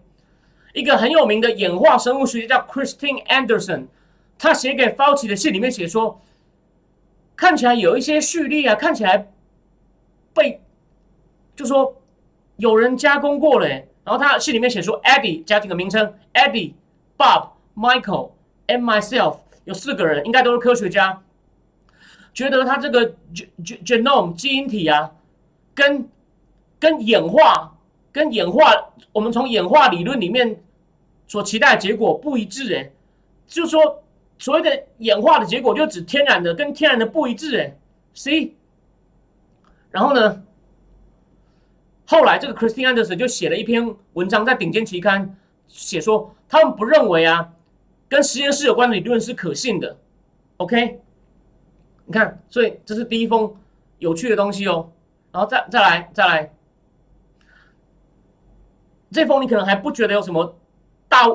[0.75, 3.87] 一个很有名的演化生物学家叫 Christine Anderson，
[4.39, 6.21] 他写给 Fauci 的信里面写说，
[7.35, 9.33] 看起来有一些序列啊，看起来
[10.35, 10.61] 被
[11.57, 11.97] 就说。
[12.57, 16.75] 有人加工过了，然后他信里面写说，Eddie 加几个名称，Eddie、
[17.19, 18.31] Bob、Michael
[18.69, 21.21] and myself，有四个人，应该都是科学家，
[22.33, 25.11] 觉得他这个 gen genome 基因体啊，
[25.75, 26.09] 跟
[26.79, 27.74] 跟演化
[28.15, 28.73] 跟演化，
[29.13, 30.63] 我们从演化理论里面
[31.27, 32.89] 所期待的结果不一致，哎，
[33.49, 34.05] 就说
[34.39, 37.77] 所谓的演化的结果就指天然的跟天然的不一致，哎
[38.15, 38.55] ，C，
[39.91, 40.45] 然后呢？
[42.07, 47.53] 后来，这个 Christine Anderson 就写了一篇文章，在顶尖期刊写说，他们不认为啊，
[48.09, 49.97] 跟实验室有关的理论是可信的。
[50.59, 51.01] OK，
[52.05, 53.57] 你看，所以这是第一封
[53.99, 54.93] 有趣的东西哦。
[55.33, 56.54] 然后再再来再来，
[59.15, 60.57] 这封你可能还不觉得有什么
[61.09, 61.27] 大，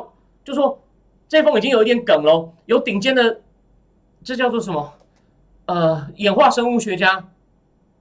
[0.44, 0.84] 就说
[1.28, 2.54] 这封已经有一点梗喽。
[2.68, 3.42] 有顶尖的，
[4.24, 4.94] 这叫做什么？
[5.66, 7.30] 呃，演化生物学家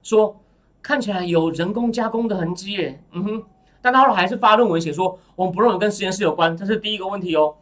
[0.03, 0.35] 说。
[0.81, 3.43] 看起来有人工加工的痕迹耶，嗯哼，
[3.81, 7.57] 但他后来还是发论文写说，我们不认为跟实验室有关，这是第一个问题哦。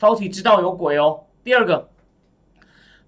[0.00, 1.20] Fauci 知道有鬼哦。
[1.44, 1.88] 第二个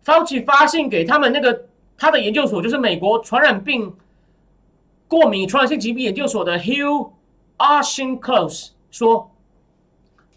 [0.05, 1.67] ，Fauci 发信给他们那个
[1.97, 3.97] 他的研究所，就是美国传染病
[5.09, 7.11] 过敏传染性疾病研究所的 Hugh
[7.59, 9.31] Archinclose 说，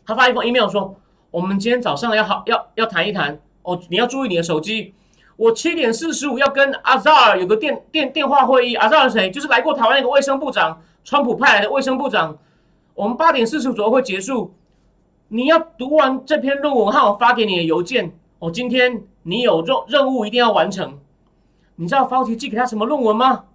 [0.05, 0.95] 他发一封 email 说，
[1.29, 4.93] 我们今天早上要好要要谈一谈哦，你要注意你的手机。
[5.37, 8.75] 我七点四十五要跟阿扎尔有个电电电话会议。
[8.75, 9.31] 阿扎尔谁？
[9.31, 12.37] 就是来过台湾那个卫生部长，川普派来的卫生部长。
[12.93, 14.53] 我们八点四十五左右会结束。
[15.29, 18.13] 你要读完这篇论文，后我发给你的邮件。
[18.39, 20.99] 哦，今天你有任任务一定要完成。
[21.75, 23.45] 你知道标题寄给他什么论文吗？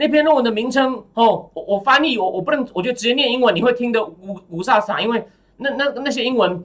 [0.00, 6.64] 那篇论文的名称哦，我我翻译我我不能，我觉得直接念英文你会听得五五煞煞，因为那那那些英文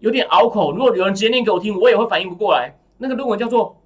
[0.00, 0.70] 有点拗口。
[0.70, 2.76] 如果有人直接念给我听，我也会反应不过来。
[2.98, 3.80] 那个论文叫做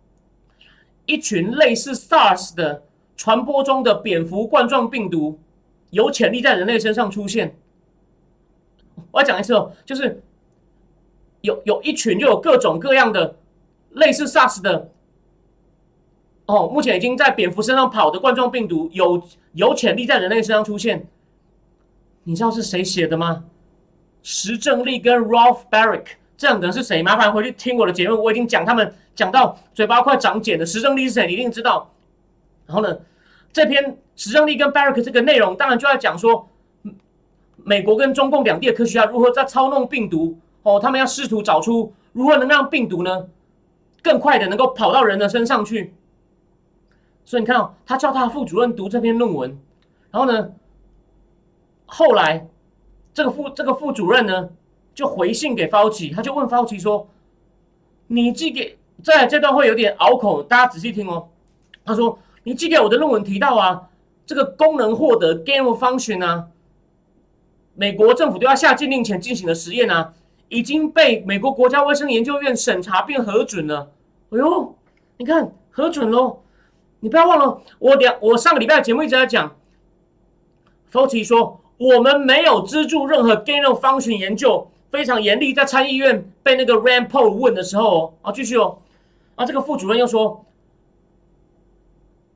[1.07, 2.83] 《一群类似 SARS 的
[3.17, 5.39] 传播中的蝙蝠冠状病毒
[5.91, 7.51] 有潜力在人类身上出现》。
[9.13, 10.21] 我要讲一次哦，就是
[11.43, 13.37] 有有一群就有各种各样的
[13.93, 14.91] 类似 SARS 的
[16.49, 21.07] 哦，目前已经在蝙蝠身上跑的冠状病毒有有潜力在人类身上出现。
[22.25, 23.45] 你知道是谁写的吗？
[24.23, 26.07] 石正丽跟 Ralph Barrick
[26.37, 27.03] 这两个人是谁？
[27.03, 31.91] 麻烦回去听我的节目，我已经讲他们讲到嘴巴快长茧的石正丽是谁，你一定知道。
[32.67, 32.99] 然后呢，
[33.53, 36.49] 这篇石正丽跟 Barrick 这个内容，当然就在讲说。
[37.65, 40.39] 美国跟中共两地的科学家如何在操弄病毒？
[40.63, 43.27] 哦，他们要试图找出如何能让病毒呢
[44.03, 45.93] 更快的能够跑到人的身上去。
[47.29, 49.51] 所以你看哦，他叫他副主任读这篇论文，
[50.11, 50.51] 然后呢，
[51.85, 52.49] 后来
[53.13, 54.49] 这个副这个副主任呢
[54.95, 57.07] 就回信给 Fauci，他就问 Fauci 说
[58.09, 58.79] ：“你寄给……
[59.05, 61.29] 在这段会有点拗口，大家仔细听哦。”
[61.85, 63.91] 他说：“你寄给我的论文提到啊，
[64.25, 66.47] 这个功能获得 gain of function 啊。”
[67.77, 70.15] 美国政府对他下禁令前进行的实验呢，
[70.49, 73.91] 已经被美国国家卫生研究院审查并核准了。
[74.31, 74.75] 哎呦，
[75.19, 76.39] 你看核准喽！
[77.01, 79.57] 你不要忘了，我两我上个礼拜的节目一直在讲
[80.91, 85.55] ，Fauci 说我们没有资助任何 gain of function 研究，非常严厉。
[85.55, 88.79] 在参议院被那个 Rand Paul 问的时候哦，啊继续哦，
[89.37, 90.45] 啊这个副主任又说，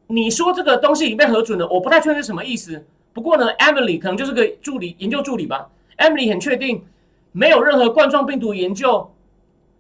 [0.07, 2.87] 你说这个东西已经被核准了，我不太确定是什么意思。
[3.12, 5.70] 不过呢，Emily 可能就是个助理研究助理吧。
[5.98, 6.85] Emily 很确定，
[7.33, 9.12] 没有任何冠状病毒研究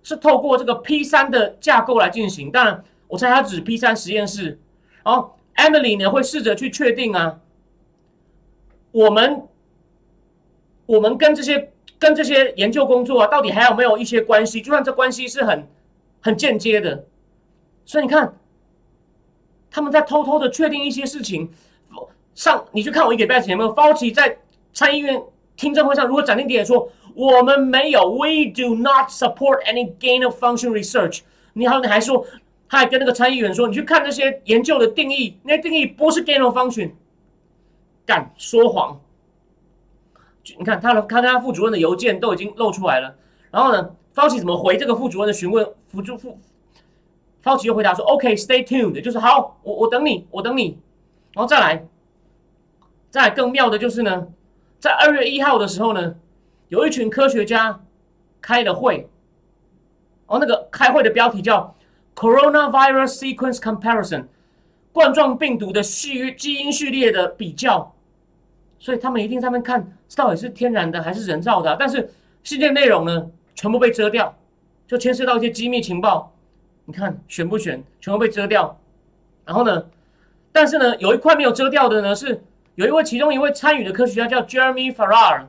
[0.02, 2.50] 是透过这个 P 三的架构来进行。
[2.50, 4.58] 当然，我猜他指 P 三实验室。
[5.04, 7.40] 哦，Emily 呢会试着去确定啊，
[8.90, 9.42] 我们
[10.86, 14.60] 我们跟这些跟这些研究工作啊，到底还有没有一些关系？
[14.60, 15.68] 就算这关系是很
[16.20, 17.06] 很间接的，
[17.84, 18.34] 所以你看，
[19.70, 21.50] 他们在偷偷的确定一些事情。
[22.34, 24.38] 上，你去看我一个礼拜前有没有 Fauci 在
[24.72, 25.22] 参议院
[25.54, 31.20] 听证会上如果斩钉截铁说我们没有，We do not support any gain of function research。
[31.52, 32.24] 你好，你还说，
[32.72, 36.92] 他还跟那个参议员说，你去看那些研究的定义，那些定义不是 gain of function，
[38.06, 38.98] 敢说谎。
[40.56, 43.14] 你看他的，看他副主任的邮件都已经露出来了。
[43.50, 45.68] 然后呢，Fauci 怎么回这个副主任的询问？
[45.88, 46.40] 辅助副
[47.44, 50.78] Fauci 又回答说，OK，stay tuned，就是好，我我等你，我等你，
[51.34, 51.86] 然后再来。
[53.10, 54.28] 再更妙的就是呢，
[54.78, 56.14] 在二月一号的时候呢，
[56.68, 57.82] 有一群科学家
[58.40, 59.10] 开了会，
[60.24, 61.76] 哦，那个开会的标题叫
[62.14, 64.26] “Coronavirus Sequence Comparison”，
[64.92, 67.94] 冠状病毒的序基因序列的比较。
[68.78, 71.76] 所以他们一定在那看，到底是天然的还是人造的。
[71.78, 72.10] 但是
[72.42, 74.34] 事件内容呢，全部被遮掉，
[74.86, 76.32] 就牵涉到一些机密情报。
[76.84, 78.78] 你看选不选，全部被遮掉。
[79.44, 79.84] 然后呢，
[80.52, 82.42] 但是呢，有一块没有遮掉的呢是。
[82.74, 85.44] 有一位其中一位参与的科学家叫 Jeremy Farrar，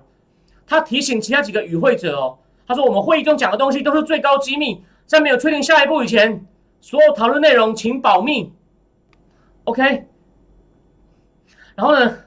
[0.68, 6.46] 他提醒其他几个与会者哦，他说我们会议中讲的东西都是最高机密，在没有确定下一步以前，
[6.84, 8.52] 所有讨论内容请保密。
[9.64, 10.06] OK，
[11.76, 12.18] 然后呢，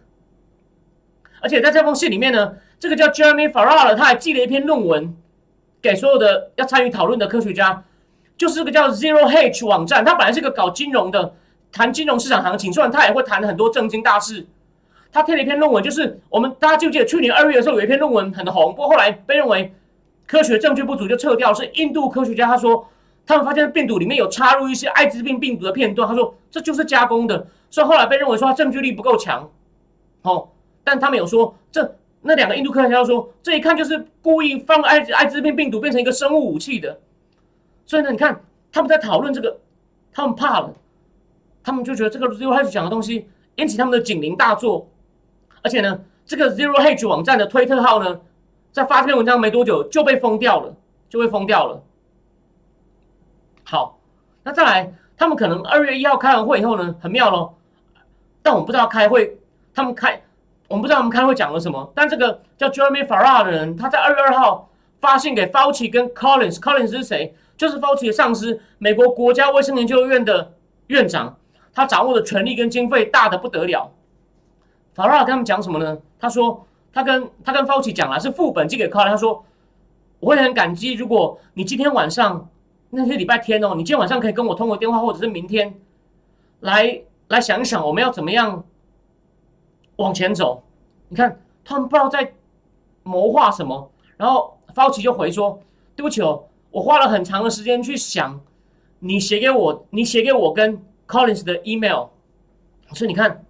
[1.43, 5.15] 而且在这封信里面呢，这个叫 Jeremy Farrar 他还寄了一篇论文
[5.83, 7.85] 给所有的要参与讨论的科学家，
[8.39, 11.35] 就是这个叫 Zero H 网站，他本来是个搞金融的，
[11.71, 14.47] 谈金融市场行情，虽然他也会谈很多正经大事。
[15.13, 19.75] 他贴了一篇论文，就是我们大家记不记得去年二月的时候有一篇论文很红，不过后来被认为
[20.27, 21.53] 科学证据不足就撤掉。
[21.53, 22.89] 是印度科学家他说，
[23.27, 29.51] 他们发现病毒里面有插入一些艾滋病病毒的片段，他说这就是加工的，所以后来被认为说他证据力不够强。
[30.23, 30.49] 哦，
[30.85, 37.01] 但他们有说这那两个印度科学家说，这一看就是故意放艾滋艾滋病病毒变成一个生物武器的。
[37.85, 38.41] 所以呢，你看
[38.71, 39.59] 他们在讨论这个，
[40.13, 40.73] 他们怕了，
[41.63, 44.89] 他们就觉得这个 zero h 讲的东西引起他们的警铃大作。
[45.63, 48.21] 而且呢，这个 Zero h 网站的推特号呢，
[48.71, 50.73] 在发这篇文章没多久就被封掉了，
[51.09, 51.83] 就被封掉了。
[53.69, 53.99] 好，
[54.45, 57.59] 那再来，他们可能二月一号开完会以后呢，很妙咯。
[58.41, 59.37] 但我们不知道开会，
[59.75, 60.23] 他们开，
[60.69, 61.93] 我们不知道他们开会讲了什么。
[61.93, 66.61] 但这个叫 Jeremy Farrar 的人，他在二月二号发信给 Fauci 跟 Collins。
[66.61, 67.35] Collins 是谁？
[67.57, 70.53] 就是 Fauci 的上司，美国国家卫生研究院的
[70.87, 71.37] 院长。
[71.75, 73.91] 他掌握的权力跟经费大的不得了。
[74.95, 75.99] Farrar 跟他们讲什么呢？
[76.21, 79.11] 他说他跟他跟 Fauci 讲了，是副本寄给 Collins。
[79.11, 79.45] 他说
[80.21, 82.49] 我会很感激，如果你今天晚上
[82.97, 85.79] 那是礼拜天哦，你今天晚上可以跟我通个电话，或者是明天
[86.61, 88.65] 来来想一想，我们要怎么样
[89.97, 90.65] 往前走。
[91.09, 92.33] 你看他们不知道在
[93.03, 93.93] 谋划什么。
[94.17, 95.61] 然后 Fauci 就回说
[95.95, 98.41] ：“对不起哦，我花了很长的时间去想
[99.01, 102.07] 你写给我，你写给我跟 Collins 的 email。
[102.95, 103.45] 所以你看，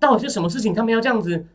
[0.00, 1.46] 到底是什么事情，他们要这样子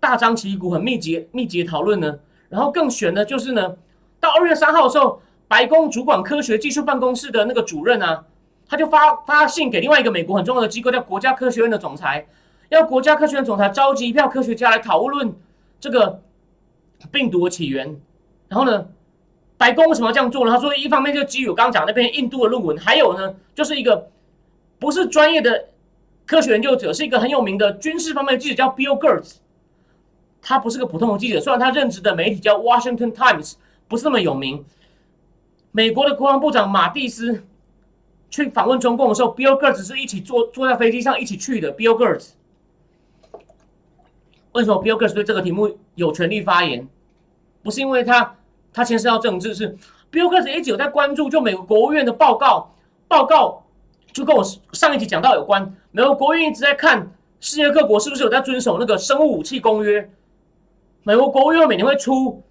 [0.00, 2.20] 大张旗鼓、很密集、密集讨论呢？
[2.48, 3.76] 然后更悬的就是呢，
[4.18, 8.24] 到二月三号的时候，白宫主管科学技术办公室的那个主任啊，
[8.68, 12.26] 他就发发信给另外一个美国很重要的机构，叫国家科学院的总裁，
[12.68, 15.34] 要国家科学院总裁召集一票科学家来讨论
[15.80, 16.22] 这个。
[17.12, 18.00] 病毒的起源，
[18.48, 18.88] 然后呢，
[19.58, 20.50] 白宫为什么要这样做呢？
[20.50, 24.08] 他说，一方面就基于我刚刚讲那篇印度的论文，还有呢，就是一个
[24.78, 25.66] 不是专业的
[26.24, 29.36] 科学研究者，是一个很有名的军事方面的记者，叫 Bill Gertz。
[30.40, 33.52] 他不是个普通的记者，虽然他任职的媒体叫 Washington Times，
[33.86, 34.64] 不是那么有名。
[35.76, 37.44] 美国的国防部长马蒂斯
[38.30, 41.70] 去访问中共的时候，Bill Gates 是一起坐坐在飞机上一起去的。
[41.76, 42.30] Bill Gates。
[44.52, 46.88] 为什么 Bill Gates 对这个题目有权利发言？
[47.62, 48.36] 不是因为他
[48.72, 49.76] 他牵涉到政治，是
[50.10, 52.74] Bill Gates 一直有在关注，就美国国务院的报告，
[53.06, 53.62] 报告
[54.14, 55.74] 就跟我上一集讲到有关。
[55.90, 60.10] 美国国务院一直在看世界各国是不是有在遵守那个生物武器公约。
[61.02, 62.42] 美国国务院每年会出，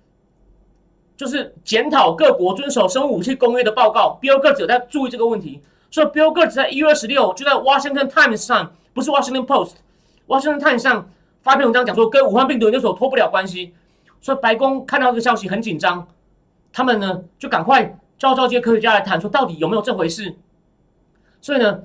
[1.18, 4.20] 就是检讨各国遵守生物武器公约的报告。
[4.22, 11.10] Bill Gates 有在注意这个问题，所以 Bill Gates 在一月二十六就在 Washington Times 上，不是 Washington Post，Washington Times 上。
[11.44, 13.72] 发篇文章讲说跟武汉病毒研究所脱不了关系，
[14.20, 16.08] 所以白宫看到这个消息很紧张，
[16.74, 20.34] 他们呢就赶快召召这些科学家来谈，说到底有没有这回事。
[21.40, 21.82] 所以呢，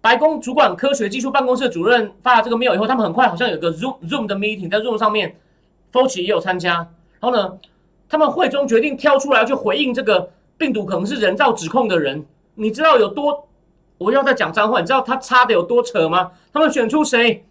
[0.00, 5.34] 白宫主管科学技术办公室主任发了这个 mail 以后，他们很快好像有个 zoom zoom 的 meeting 在 zoom 上面
[5.92, 6.74] ，Fauci 也有参加。
[7.18, 7.58] 然后呢，
[8.10, 12.26] 他们会中决定挑出来去回应这个病毒可能是人造指控的人。
[12.56, 13.48] 你知道有多？
[13.98, 16.32] 我要再讲脏话，你知道他差的有多扯吗？
[16.52, 17.44] 他们选出谁？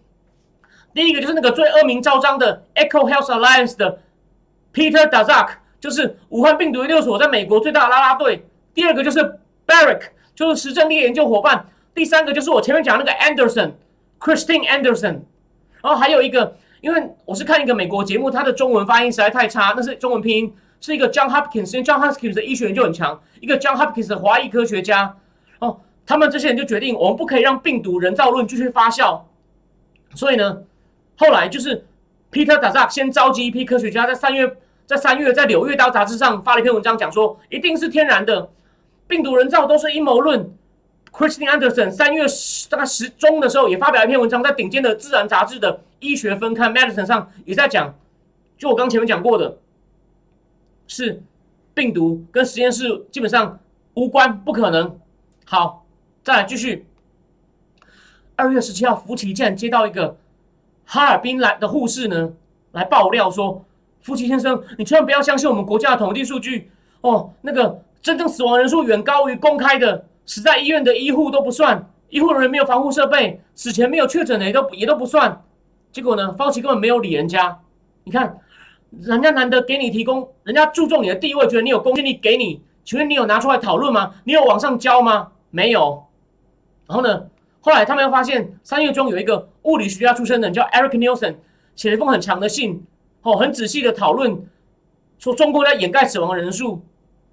[0.93, 3.99] 第一个就是那个最恶名昭彰的 Echo Health Alliance 的
[4.73, 5.49] Peter Dazak，
[5.79, 8.45] 就是武汉病毒研究所在美国最大的拉拉队。
[8.73, 10.01] 第二个就是 Barrick，
[10.35, 11.67] 就是石正烈研究伙伴。
[11.93, 15.21] 第三个就是我前面讲那个 Anderson，Christine Anderson。
[15.81, 25.15] 然后还有一个，因为我是看一个美国节目，它的中文发音实在太差，那是中文拼音，是一个 John Hopkins，因为 John Hopkins 的医学研究很强，一个 John Hopkins 的华裔科学家。
[25.59, 29.21] 哦，他们这些人就决定，我们不可以让病毒人造论继续发酵，
[30.15, 30.63] 所以呢。
[31.21, 31.85] 后来就是
[32.31, 34.55] Peter Dazak 先召集一批科学家，在三月
[34.85, 38.49] 在三月在《柳叶刀》杂志上发了一篇文章，讲说一定是天然的
[39.05, 40.49] 病毒人造都是阴谋论。
[41.11, 47.95] Christine Anderson 三月十大概十中的时候也发表了一篇文章，在顶尖的《自然》杂志的医学分刊 Medicine 上也在讲，
[48.57, 49.57] 就我刚前面讲过的，
[50.87, 51.21] 是
[51.73, 53.59] 病毒跟实验室基本上
[53.93, 54.99] 无关，不可能。
[55.45, 55.85] 好，
[56.23, 56.85] 再来继续。
[58.35, 60.17] 二月十七号，福奇竟然接到一个。
[60.91, 62.33] 哈尔滨来的护士呢，
[62.71, 63.63] 来爆料说
[64.01, 67.31] ：“夫妻先生，你千万不要相信我们国家的统计数据哦。
[67.41, 75.43] 那个真正死亡人数远高于公开的，死在医院的医护都不算，医护人员没有防护设备，死前没有确诊的也都也都不算。
[75.91, 77.61] 结果呢，方琦根本没有理人家。
[78.03, 78.37] 你看，
[79.01, 82.61] 人家难得给你提供，人家注重你的地位，觉得你有公信力，给你。
[82.83, 84.13] 请问你有拿出来讨论吗？
[84.23, 85.29] 你有往上交吗？
[85.49, 86.05] 没有。
[86.85, 87.25] 然后呢？”
[87.61, 91.37] 后来他们又发现，三月中有一个物理学家出身的叫 Eric Nielsen，
[91.75, 92.85] 写了一封很长的信，
[93.23, 94.45] 哦，很仔细的讨论，
[95.17, 96.83] 说中共在掩盖死亡人数。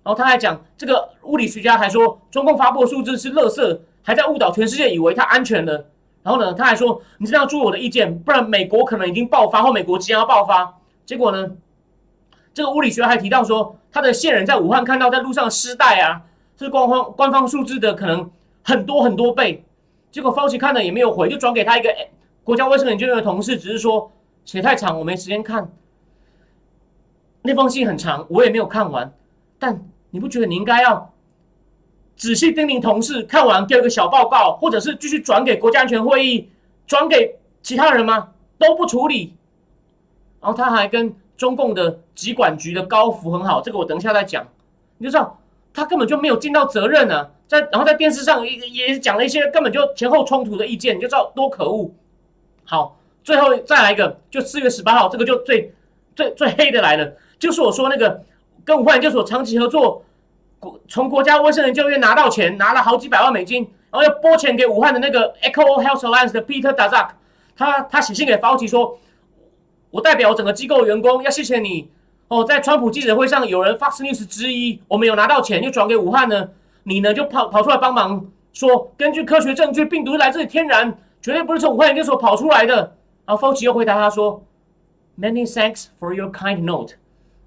[0.06, 5.84] 然后他还讲，这个物理学家还说，中共发布的数字是垃圾，还在误导全世界，以为它安全了。
[6.22, 10.74] 然后呢，他还说，你这样要注意我的意见，不然美国可能已经爆发，或美国即将要爆发。
[11.04, 11.50] 结果呢，
[12.54, 16.22] 这个物理学家还提到说，他的线人在武汉看到在路上尸袋啊，
[16.56, 18.30] 是官方官方数字的可能
[18.62, 19.64] 很多很多倍。
[20.12, 21.92] 结果 Fauci 看了也没有回，就转给他一个
[22.44, 24.12] 国家卫生研究院的同事，只是说
[24.44, 25.68] 写太长，我没时间看。
[27.42, 29.12] 那封信很长，我也没有看完。
[29.58, 29.80] 但
[30.16, 31.12] 你不觉得你应该要
[32.16, 36.48] 仔细叮咛同事，看完给一个小报告，或者是继续转给国家安全会议，
[36.86, 38.30] 转给其他人吗？
[38.56, 39.36] 都不处理。
[40.40, 44.48] 然后他还跟中共的疾管局的高福很好，这个我等一下再讲。
[44.96, 45.38] 你就知道
[45.74, 47.28] 他根本就没有尽到责任呢。
[47.46, 51.92] 在然后在电视上也也讲了一些根本就前后冲突的意见，你就知道多可恶。
[52.64, 55.74] 好，最后再来一个，就四月十八号，这个就最
[56.14, 57.12] 最最黑的来了。
[57.38, 58.24] 就是我说那个
[58.66, 60.02] 跟武汉研究所长期合作，
[60.58, 67.10] 国从国家卫生研究院拿到钱，拿了好几百万美金，然后要拨钱给武汉的那个 Echo Health Alliance 的 Peter Dazak，
[67.56, 68.98] 他他写信给 Fauci 说，
[69.90, 71.88] 我代表我整个机构员工要谢谢你
[72.26, 76.48] 哦，在川普记者会上有人 Fox News 之一，我们有拿到钱就转给武汉呢，
[76.82, 82.96] 你呢就跑跑出来帮忙说，根据科学证据，病毒是来自于天然，绝对不是从武汉研究所跑出来的。
[83.24, 84.42] 然后 Fauci 又回答他说
[85.20, 86.94] ，Many thanks for your kind note。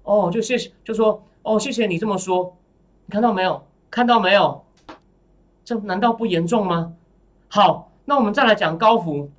[0.02, 2.56] 哦，就谢谢，就说哦，谢谢你这么说，
[3.06, 3.62] 你看到没有？
[3.90, 4.64] 看到没有？
[5.64, 6.92] 这难道不严重吗？
[7.48, 9.30] 好，那我们再来讲高福。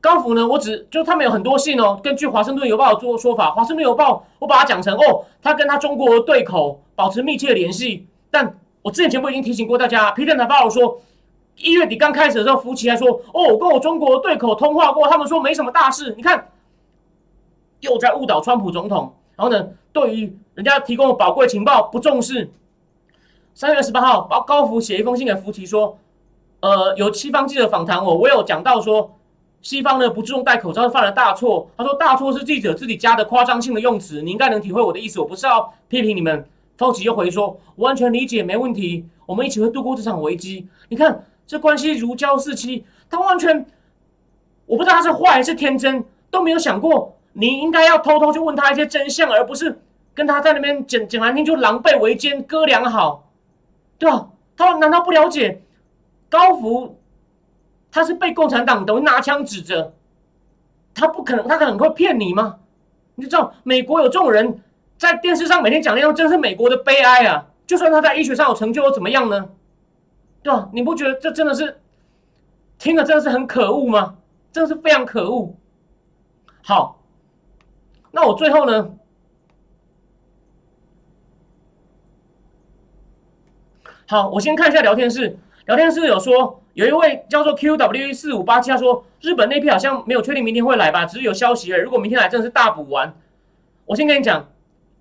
[0.00, 1.98] 高福呢，我只就他们有很多信哦。
[2.02, 8.06] 根据华盛顿邮报做说法，华盛顿邮报我把它讲成哦，他跟他中国对口保持密切联系。
[8.30, 11.00] 但我之前节目已经提醒过大家，Peter Navarro 说。
[11.56, 16.48] 一月底刚开始的时候，福奇还说：“哦，跟我中国对口通话过，他们说没什么大事。”你看，
[17.78, 19.14] 又在误导川普总统。
[19.36, 22.50] 然后呢，对于人家提供的宝贵情报不重视。
[23.54, 25.98] 三月十八号，高高福写一封信给福奇说
[26.60, 29.16] ：“呃，有西方记者访谈我，我有讲到说，
[29.62, 31.68] 西方呢不注重戴口罩犯了大错。
[31.76, 35.20] 他说大错是记者自己加的夸张性的用词，你应该能体会我的意思。
[35.20, 36.44] 我不是要批评你们。”
[36.76, 41.24] 福奇又回说：“我完全理解，没问题，我们一起会度过这场危机。”你看。
[41.46, 43.66] 这关系如胶似漆，他完全，
[44.64, 49.80] 我不知道他是坏还是天真，都没有想过你应该要偷偷去问他一些真相，而不是
[50.14, 53.30] 跟他在那边讲讲难听就狼狈为奸，哥俩好，
[53.98, 54.30] 对吧？
[54.56, 55.62] 他难道不了解
[56.28, 56.98] 高福
[57.90, 59.92] 他是被共产党都拿枪指着，
[60.94, 62.60] 他不可能，他可能会骗你吗？
[63.16, 64.62] 你知道美国有这种人
[64.96, 67.46] 在电视上每天讲那种，真是美国的悲哀啊！
[67.66, 69.48] 就算他在医学上有成就又怎么样呢？
[70.42, 70.68] 对吧？
[70.72, 71.80] 你不觉得这真的是
[72.78, 74.16] 听了真的是很可恶吗？
[74.52, 75.54] 真的是非常可恶。
[76.62, 77.00] 好，
[78.14, 78.94] 那我最后呢？
[84.06, 85.36] 好，我先看一下聊天室。
[85.66, 91.78] 聊天室有说，有一位叫做 QW 四五八七，他说日本那批好像没有确定明天会来吧，只是有消息了。
[91.78, 93.12] 如果明天来，真的是大补完。
[93.86, 94.48] 我先跟你讲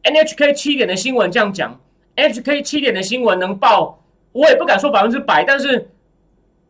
[0.02, 1.80] ，NHK 七点的新闻这样讲
[2.16, 4.00] ，HK 七点的新闻能报。
[4.32, 5.92] 我也不敢说百分之百，但是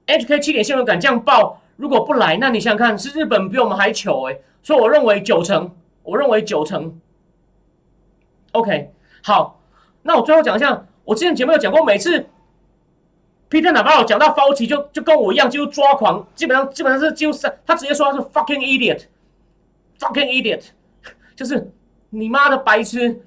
[0.08, 5.72] HK 七点新闻敢这样报，如果不来，那你想想看，是日本比我们还糗哎，所以我认为九成，
[6.04, 7.00] 我认为九成。
[8.52, 8.92] OK，
[9.24, 9.60] 好，
[10.04, 12.28] 那我最后讲一下，我之前节目有讲过，每次
[13.50, 20.66] Peter Navarro 讲到 Fauci 就就跟我一样，就抓狂，基本上基本上是就是他直接说他是 fucking idiot，fucking idiot，
[21.36, 21.72] 就是
[22.12, 23.26] 你妈的白痴，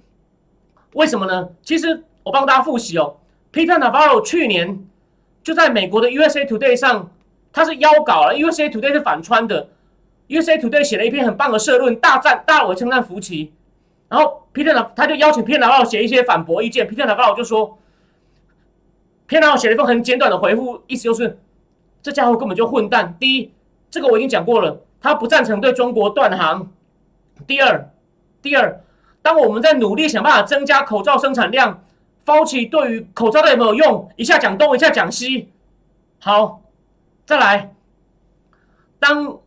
[0.92, 1.48] 为什么呢？
[1.62, 3.16] 其实我帮大家复习哦。
[3.52, 4.86] Peter Navarro 去年
[5.42, 7.10] 就在美国的 USA Today 上，
[7.52, 8.34] 他是邀稿了。
[8.34, 9.68] USA Today 是反穿的
[10.28, 13.52] ，USA Today 写了一篇很棒的社论，大赞大为称赞福奇。
[14.08, 16.86] 然后 Peter，他就邀请 Peter Navarro 写一些反驳意见。
[16.86, 17.78] Peter Navarro 就说
[19.28, 21.38] ，Peter Navarro 写了一封很简短的回复，意思就是
[22.02, 23.16] 这家伙根本就混蛋。
[23.18, 23.52] 第一，
[23.90, 26.70] 这个我已经讲过了，他不赞成对中国断航。
[27.46, 27.90] 第二，
[28.40, 28.80] 第二，
[29.22, 31.82] 当我们在努力想办法增加口罩生产量。
[32.26, 34.10] Fauci 对于口罩有没有用？
[34.16, 35.48] 一下讲东，一下讲西。
[36.18, 36.60] 好，
[37.24, 37.72] 再来。
[38.98, 39.38] 当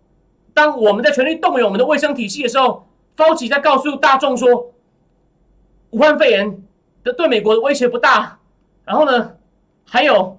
[0.60, 2.86] 当我们在全力动员我们的卫生体系的时候
[3.16, 4.74] 高企在告诉大众说，
[5.92, 6.62] 武汉肺炎
[7.02, 8.40] 的对美国的威胁不大。
[8.84, 9.38] 然后呢，
[9.86, 10.38] 还有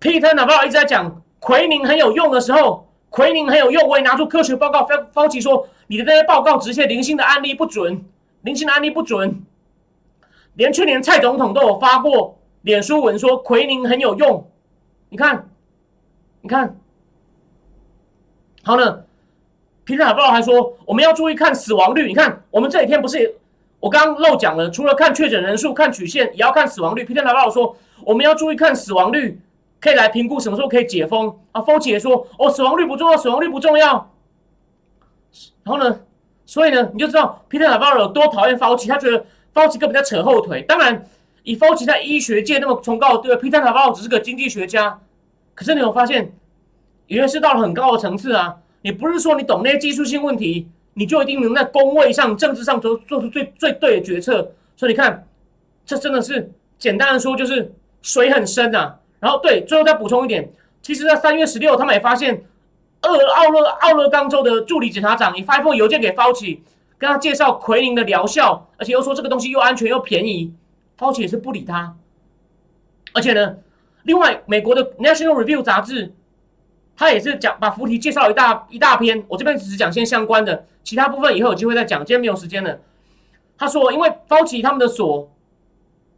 [0.00, 4.88] Peter Navarro 一直在讲奎宁很有用的时候，奎宁很有用，我也拿出科学报告。
[5.12, 8.06] Fauci 说，你的那些报告直接零星的案例不准，
[8.40, 9.44] 零星的案例不准。
[10.54, 14.50] 连去年蔡总统都有发过脸书文说奎宁很有用，
[15.10, 15.50] 你看，
[16.40, 16.78] 你看，
[18.66, 19.04] 好呢。
[19.84, 22.08] 皮特海报还说我们要注意看死亡率。
[22.08, 23.36] 你看，我们这几天不是
[23.78, 27.04] 我刚刚漏讲了，除了看确诊人数、看曲线，也要看死亡率。
[27.04, 29.40] 皮特海报说我们要注意看死亡率，
[29.80, 31.38] 可以来评估什么时候可以解封。
[31.52, 34.10] 啊，峰姐说哦，死亡率不重要，死亡率不重要。
[35.62, 36.00] 然后呢，
[36.44, 39.24] 所以呢，你就知道皮特海报有多讨厌方奇，他觉得。
[39.54, 40.60] f 奇根本在扯后腿。
[40.68, 41.06] 当然，
[41.42, 44.98] 以 f 奇在医学界那么崇高地位，Peter Navarro 只是个经济学家。
[45.54, 46.30] 可是你有发现，
[47.06, 54.52] 因为是到了很高的层次啊，你不是说你懂那些技术性问题，你就一定能在工位上、政治上做做出最最对的决策。
[54.76, 55.26] 所以你看，
[55.84, 58.98] 这真的是简单的说，就是水很深啊。
[59.20, 60.50] 然后对，最后再补充一点，
[60.82, 62.44] 其实，在三月十六，他们也发现，
[63.02, 66.62] 俄奥勒奥勒冈州的助理检察长也发一封邮件给 f 奇。
[66.98, 70.54] 跟他介绍奎宁的疗效，而且又说这个东西又安全又便宜
[70.96, 71.94] 鲍奇也是不理他。
[73.12, 73.56] 而且呢，
[74.04, 76.14] 另外美国的 National Review 杂志
[76.96, 82.78] 他也是讲把福提介绍一大一大篇，我这边只是讲先相关的，其他部分以后有机会再讲，今天没有时间了。
[83.58, 85.30] 他说，因为 Fauci 他们的所，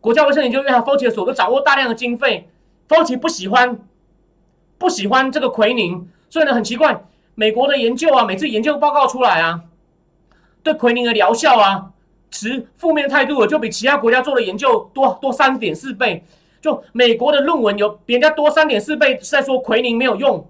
[0.00, 2.48] 国家卫生研究院和 Fauci 的所都掌握大量的经费
[2.88, 3.78] ，Fauci 不喜欢
[4.78, 7.04] 不喜欢这个奎宁，所以呢很奇怪，
[7.34, 9.62] 美国的研究啊，每次研究报告出来啊，
[10.62, 11.90] 对奎宁的疗效啊
[12.30, 16.24] 持负面态度的，就比其他国家做的研究多多三点四倍。
[16.60, 20.44] 就美国的论文有比人家多三点四倍，是在说奎宁没有用，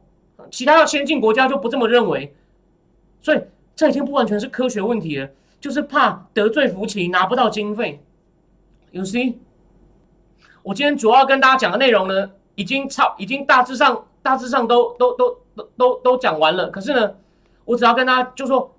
[0.51, 2.35] 其他的先进国家就不这么认为，
[3.21, 3.41] 所以
[3.77, 5.29] 这已经不完全是科学问题了，
[5.61, 8.03] 就是怕得罪福奇拿不到经费。
[8.91, 9.35] You see，
[10.63, 16.71] 我今天主要跟大家讲的内容呢，已经差已经大致上大致上都都都都都都讲完了。
[16.71, 17.15] 可是呢，
[17.65, 18.75] 我只要跟大家就说，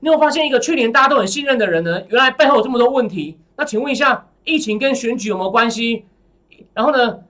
[0.00, 3.38] 你有发现一个去年大家都很信任的人呢，原来背后有这么多问题。
[3.56, 6.04] 那请问一下，疫情跟选举有没有关系？
[6.74, 7.20] 然后呢？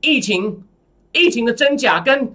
[0.00, 0.64] 疫情，
[1.12, 2.34] 疫情的真假跟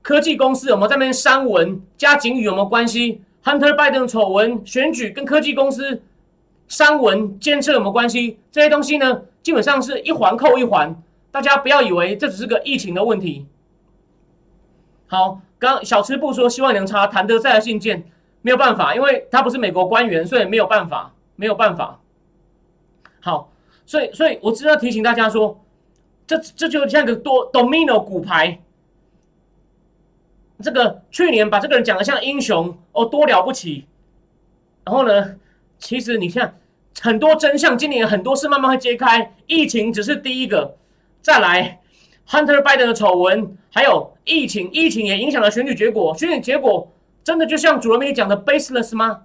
[0.00, 6.02] 科技公司有没有在那边删文加警语有没有关系？Hunter Biden 丑闻、选举跟科技公司
[6.68, 8.38] 删文监测有没有关系？
[8.50, 11.00] 这些东西呢，基本上是一环扣一环。
[11.30, 13.46] 大家不要以为这只是个疫情的问题。
[15.06, 18.04] 好，刚小吃部说希望能查谭德赛的信件，
[18.42, 22.00] 没有办法，因为他不是美国官员，所以没有办法，没有办法。
[23.20, 23.48] 好。
[23.84, 25.60] 所以，所以我只要提醒大家说，
[26.26, 28.60] 这这就像个多 domino 骨牌。
[30.62, 33.86] 这个去年把这个人讲的像英雄哦，多了不起。
[34.84, 35.36] 然后呢，
[35.78, 36.56] 其实你看
[37.00, 39.34] 很多真相，今年很多事慢慢会揭开。
[39.46, 40.76] 疫情只是第一个，
[41.20, 41.80] 再来
[42.28, 46.16] Hunter Biden 的丑闻，还有疫情，疫情也影响了选举结果。
[46.16, 46.92] 选举结果
[47.24, 49.22] 真的就像主人媒讲的 baseless 吗？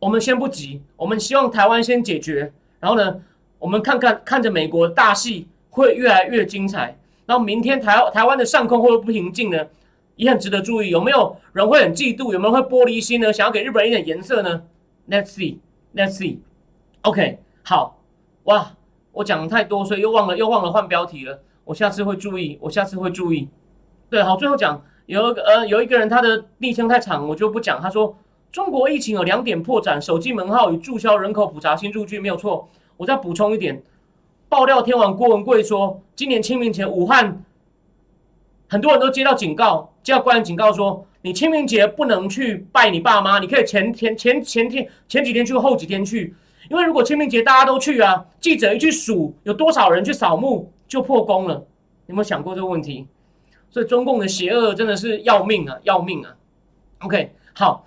[0.00, 3.22] 我们先不急，我们希望台湾先解决，然后呢？
[3.58, 6.96] 我们看看看着美国大戏会越来越精彩，
[7.26, 9.66] 然后明天台台湾的上空会不会不平静呢？
[10.16, 12.32] 也很值得注意，有没有人会很嫉妒？
[12.32, 13.30] 有没有会玻璃心呢？
[13.30, 14.62] 想要给日本人一点颜色呢
[15.10, 16.38] ？Let's see，Let's see。
[17.02, 18.00] OK，好，
[18.44, 18.72] 哇，
[19.12, 21.42] 我讲太多，所以又忘了又忘了换标题了。
[21.64, 23.50] 我下次会注意，我下次会注意。
[24.08, 27.78] 对，好，最后讲有呃有一个人他的昵称太长，我就不讲。
[27.82, 28.16] 他说
[28.50, 32.66] 中国疫情有两点破绽：手机门号与注销人口普查新数据没有错。
[32.96, 33.82] 我再补充一点，
[34.48, 37.44] 爆料天王郭文贵说，今年清明前武汉
[38.68, 46.34] 很多人都接到警告，接到官员警告说，你清明节不能去拜你爸妈，你可以前天前前天前几天去，后几天去，
[46.70, 51.66] 因为如果清明节大家都去啊，记者一去数有多少人去扫墓，就破功了。
[52.06, 53.06] 有没有想过这个问题？
[53.68, 56.34] 所以中共的邪恶真的是要命啊，要命啊
[57.00, 57.84] ！OK，好，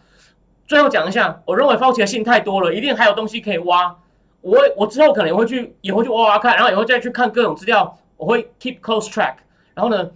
[0.68, 3.96] 最后讲一下，我认为发起的信太多了，一定还有东西可以挖。
[4.42, 7.98] 我我之后可能也会去，也会去挖挖看，然后以后再去看各种资料。
[8.18, 9.36] 我会 keep close track。
[9.74, 10.12] 然后呢，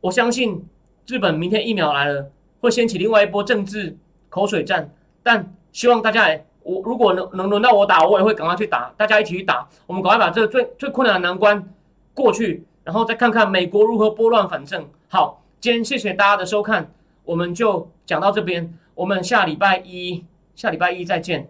[0.00, 0.68] 我相信
[1.06, 2.30] 日本明天疫苗来了，
[2.60, 3.96] 会掀起另外一波政治
[4.28, 4.92] 口水战。
[5.22, 6.28] 但希望大家，
[6.62, 9.66] 我如果能能轮到我打，我也会赶快去打，大家一起去打。
[9.86, 11.66] 我们赶快把这个最最困难的难关
[12.12, 14.86] 过去，然后再看看美国如何拨乱反正。
[15.08, 16.92] 好，今天谢谢大家的收看，
[17.24, 20.24] 我们就讲到这边，我们下礼拜一
[20.54, 21.48] 下礼拜一再见。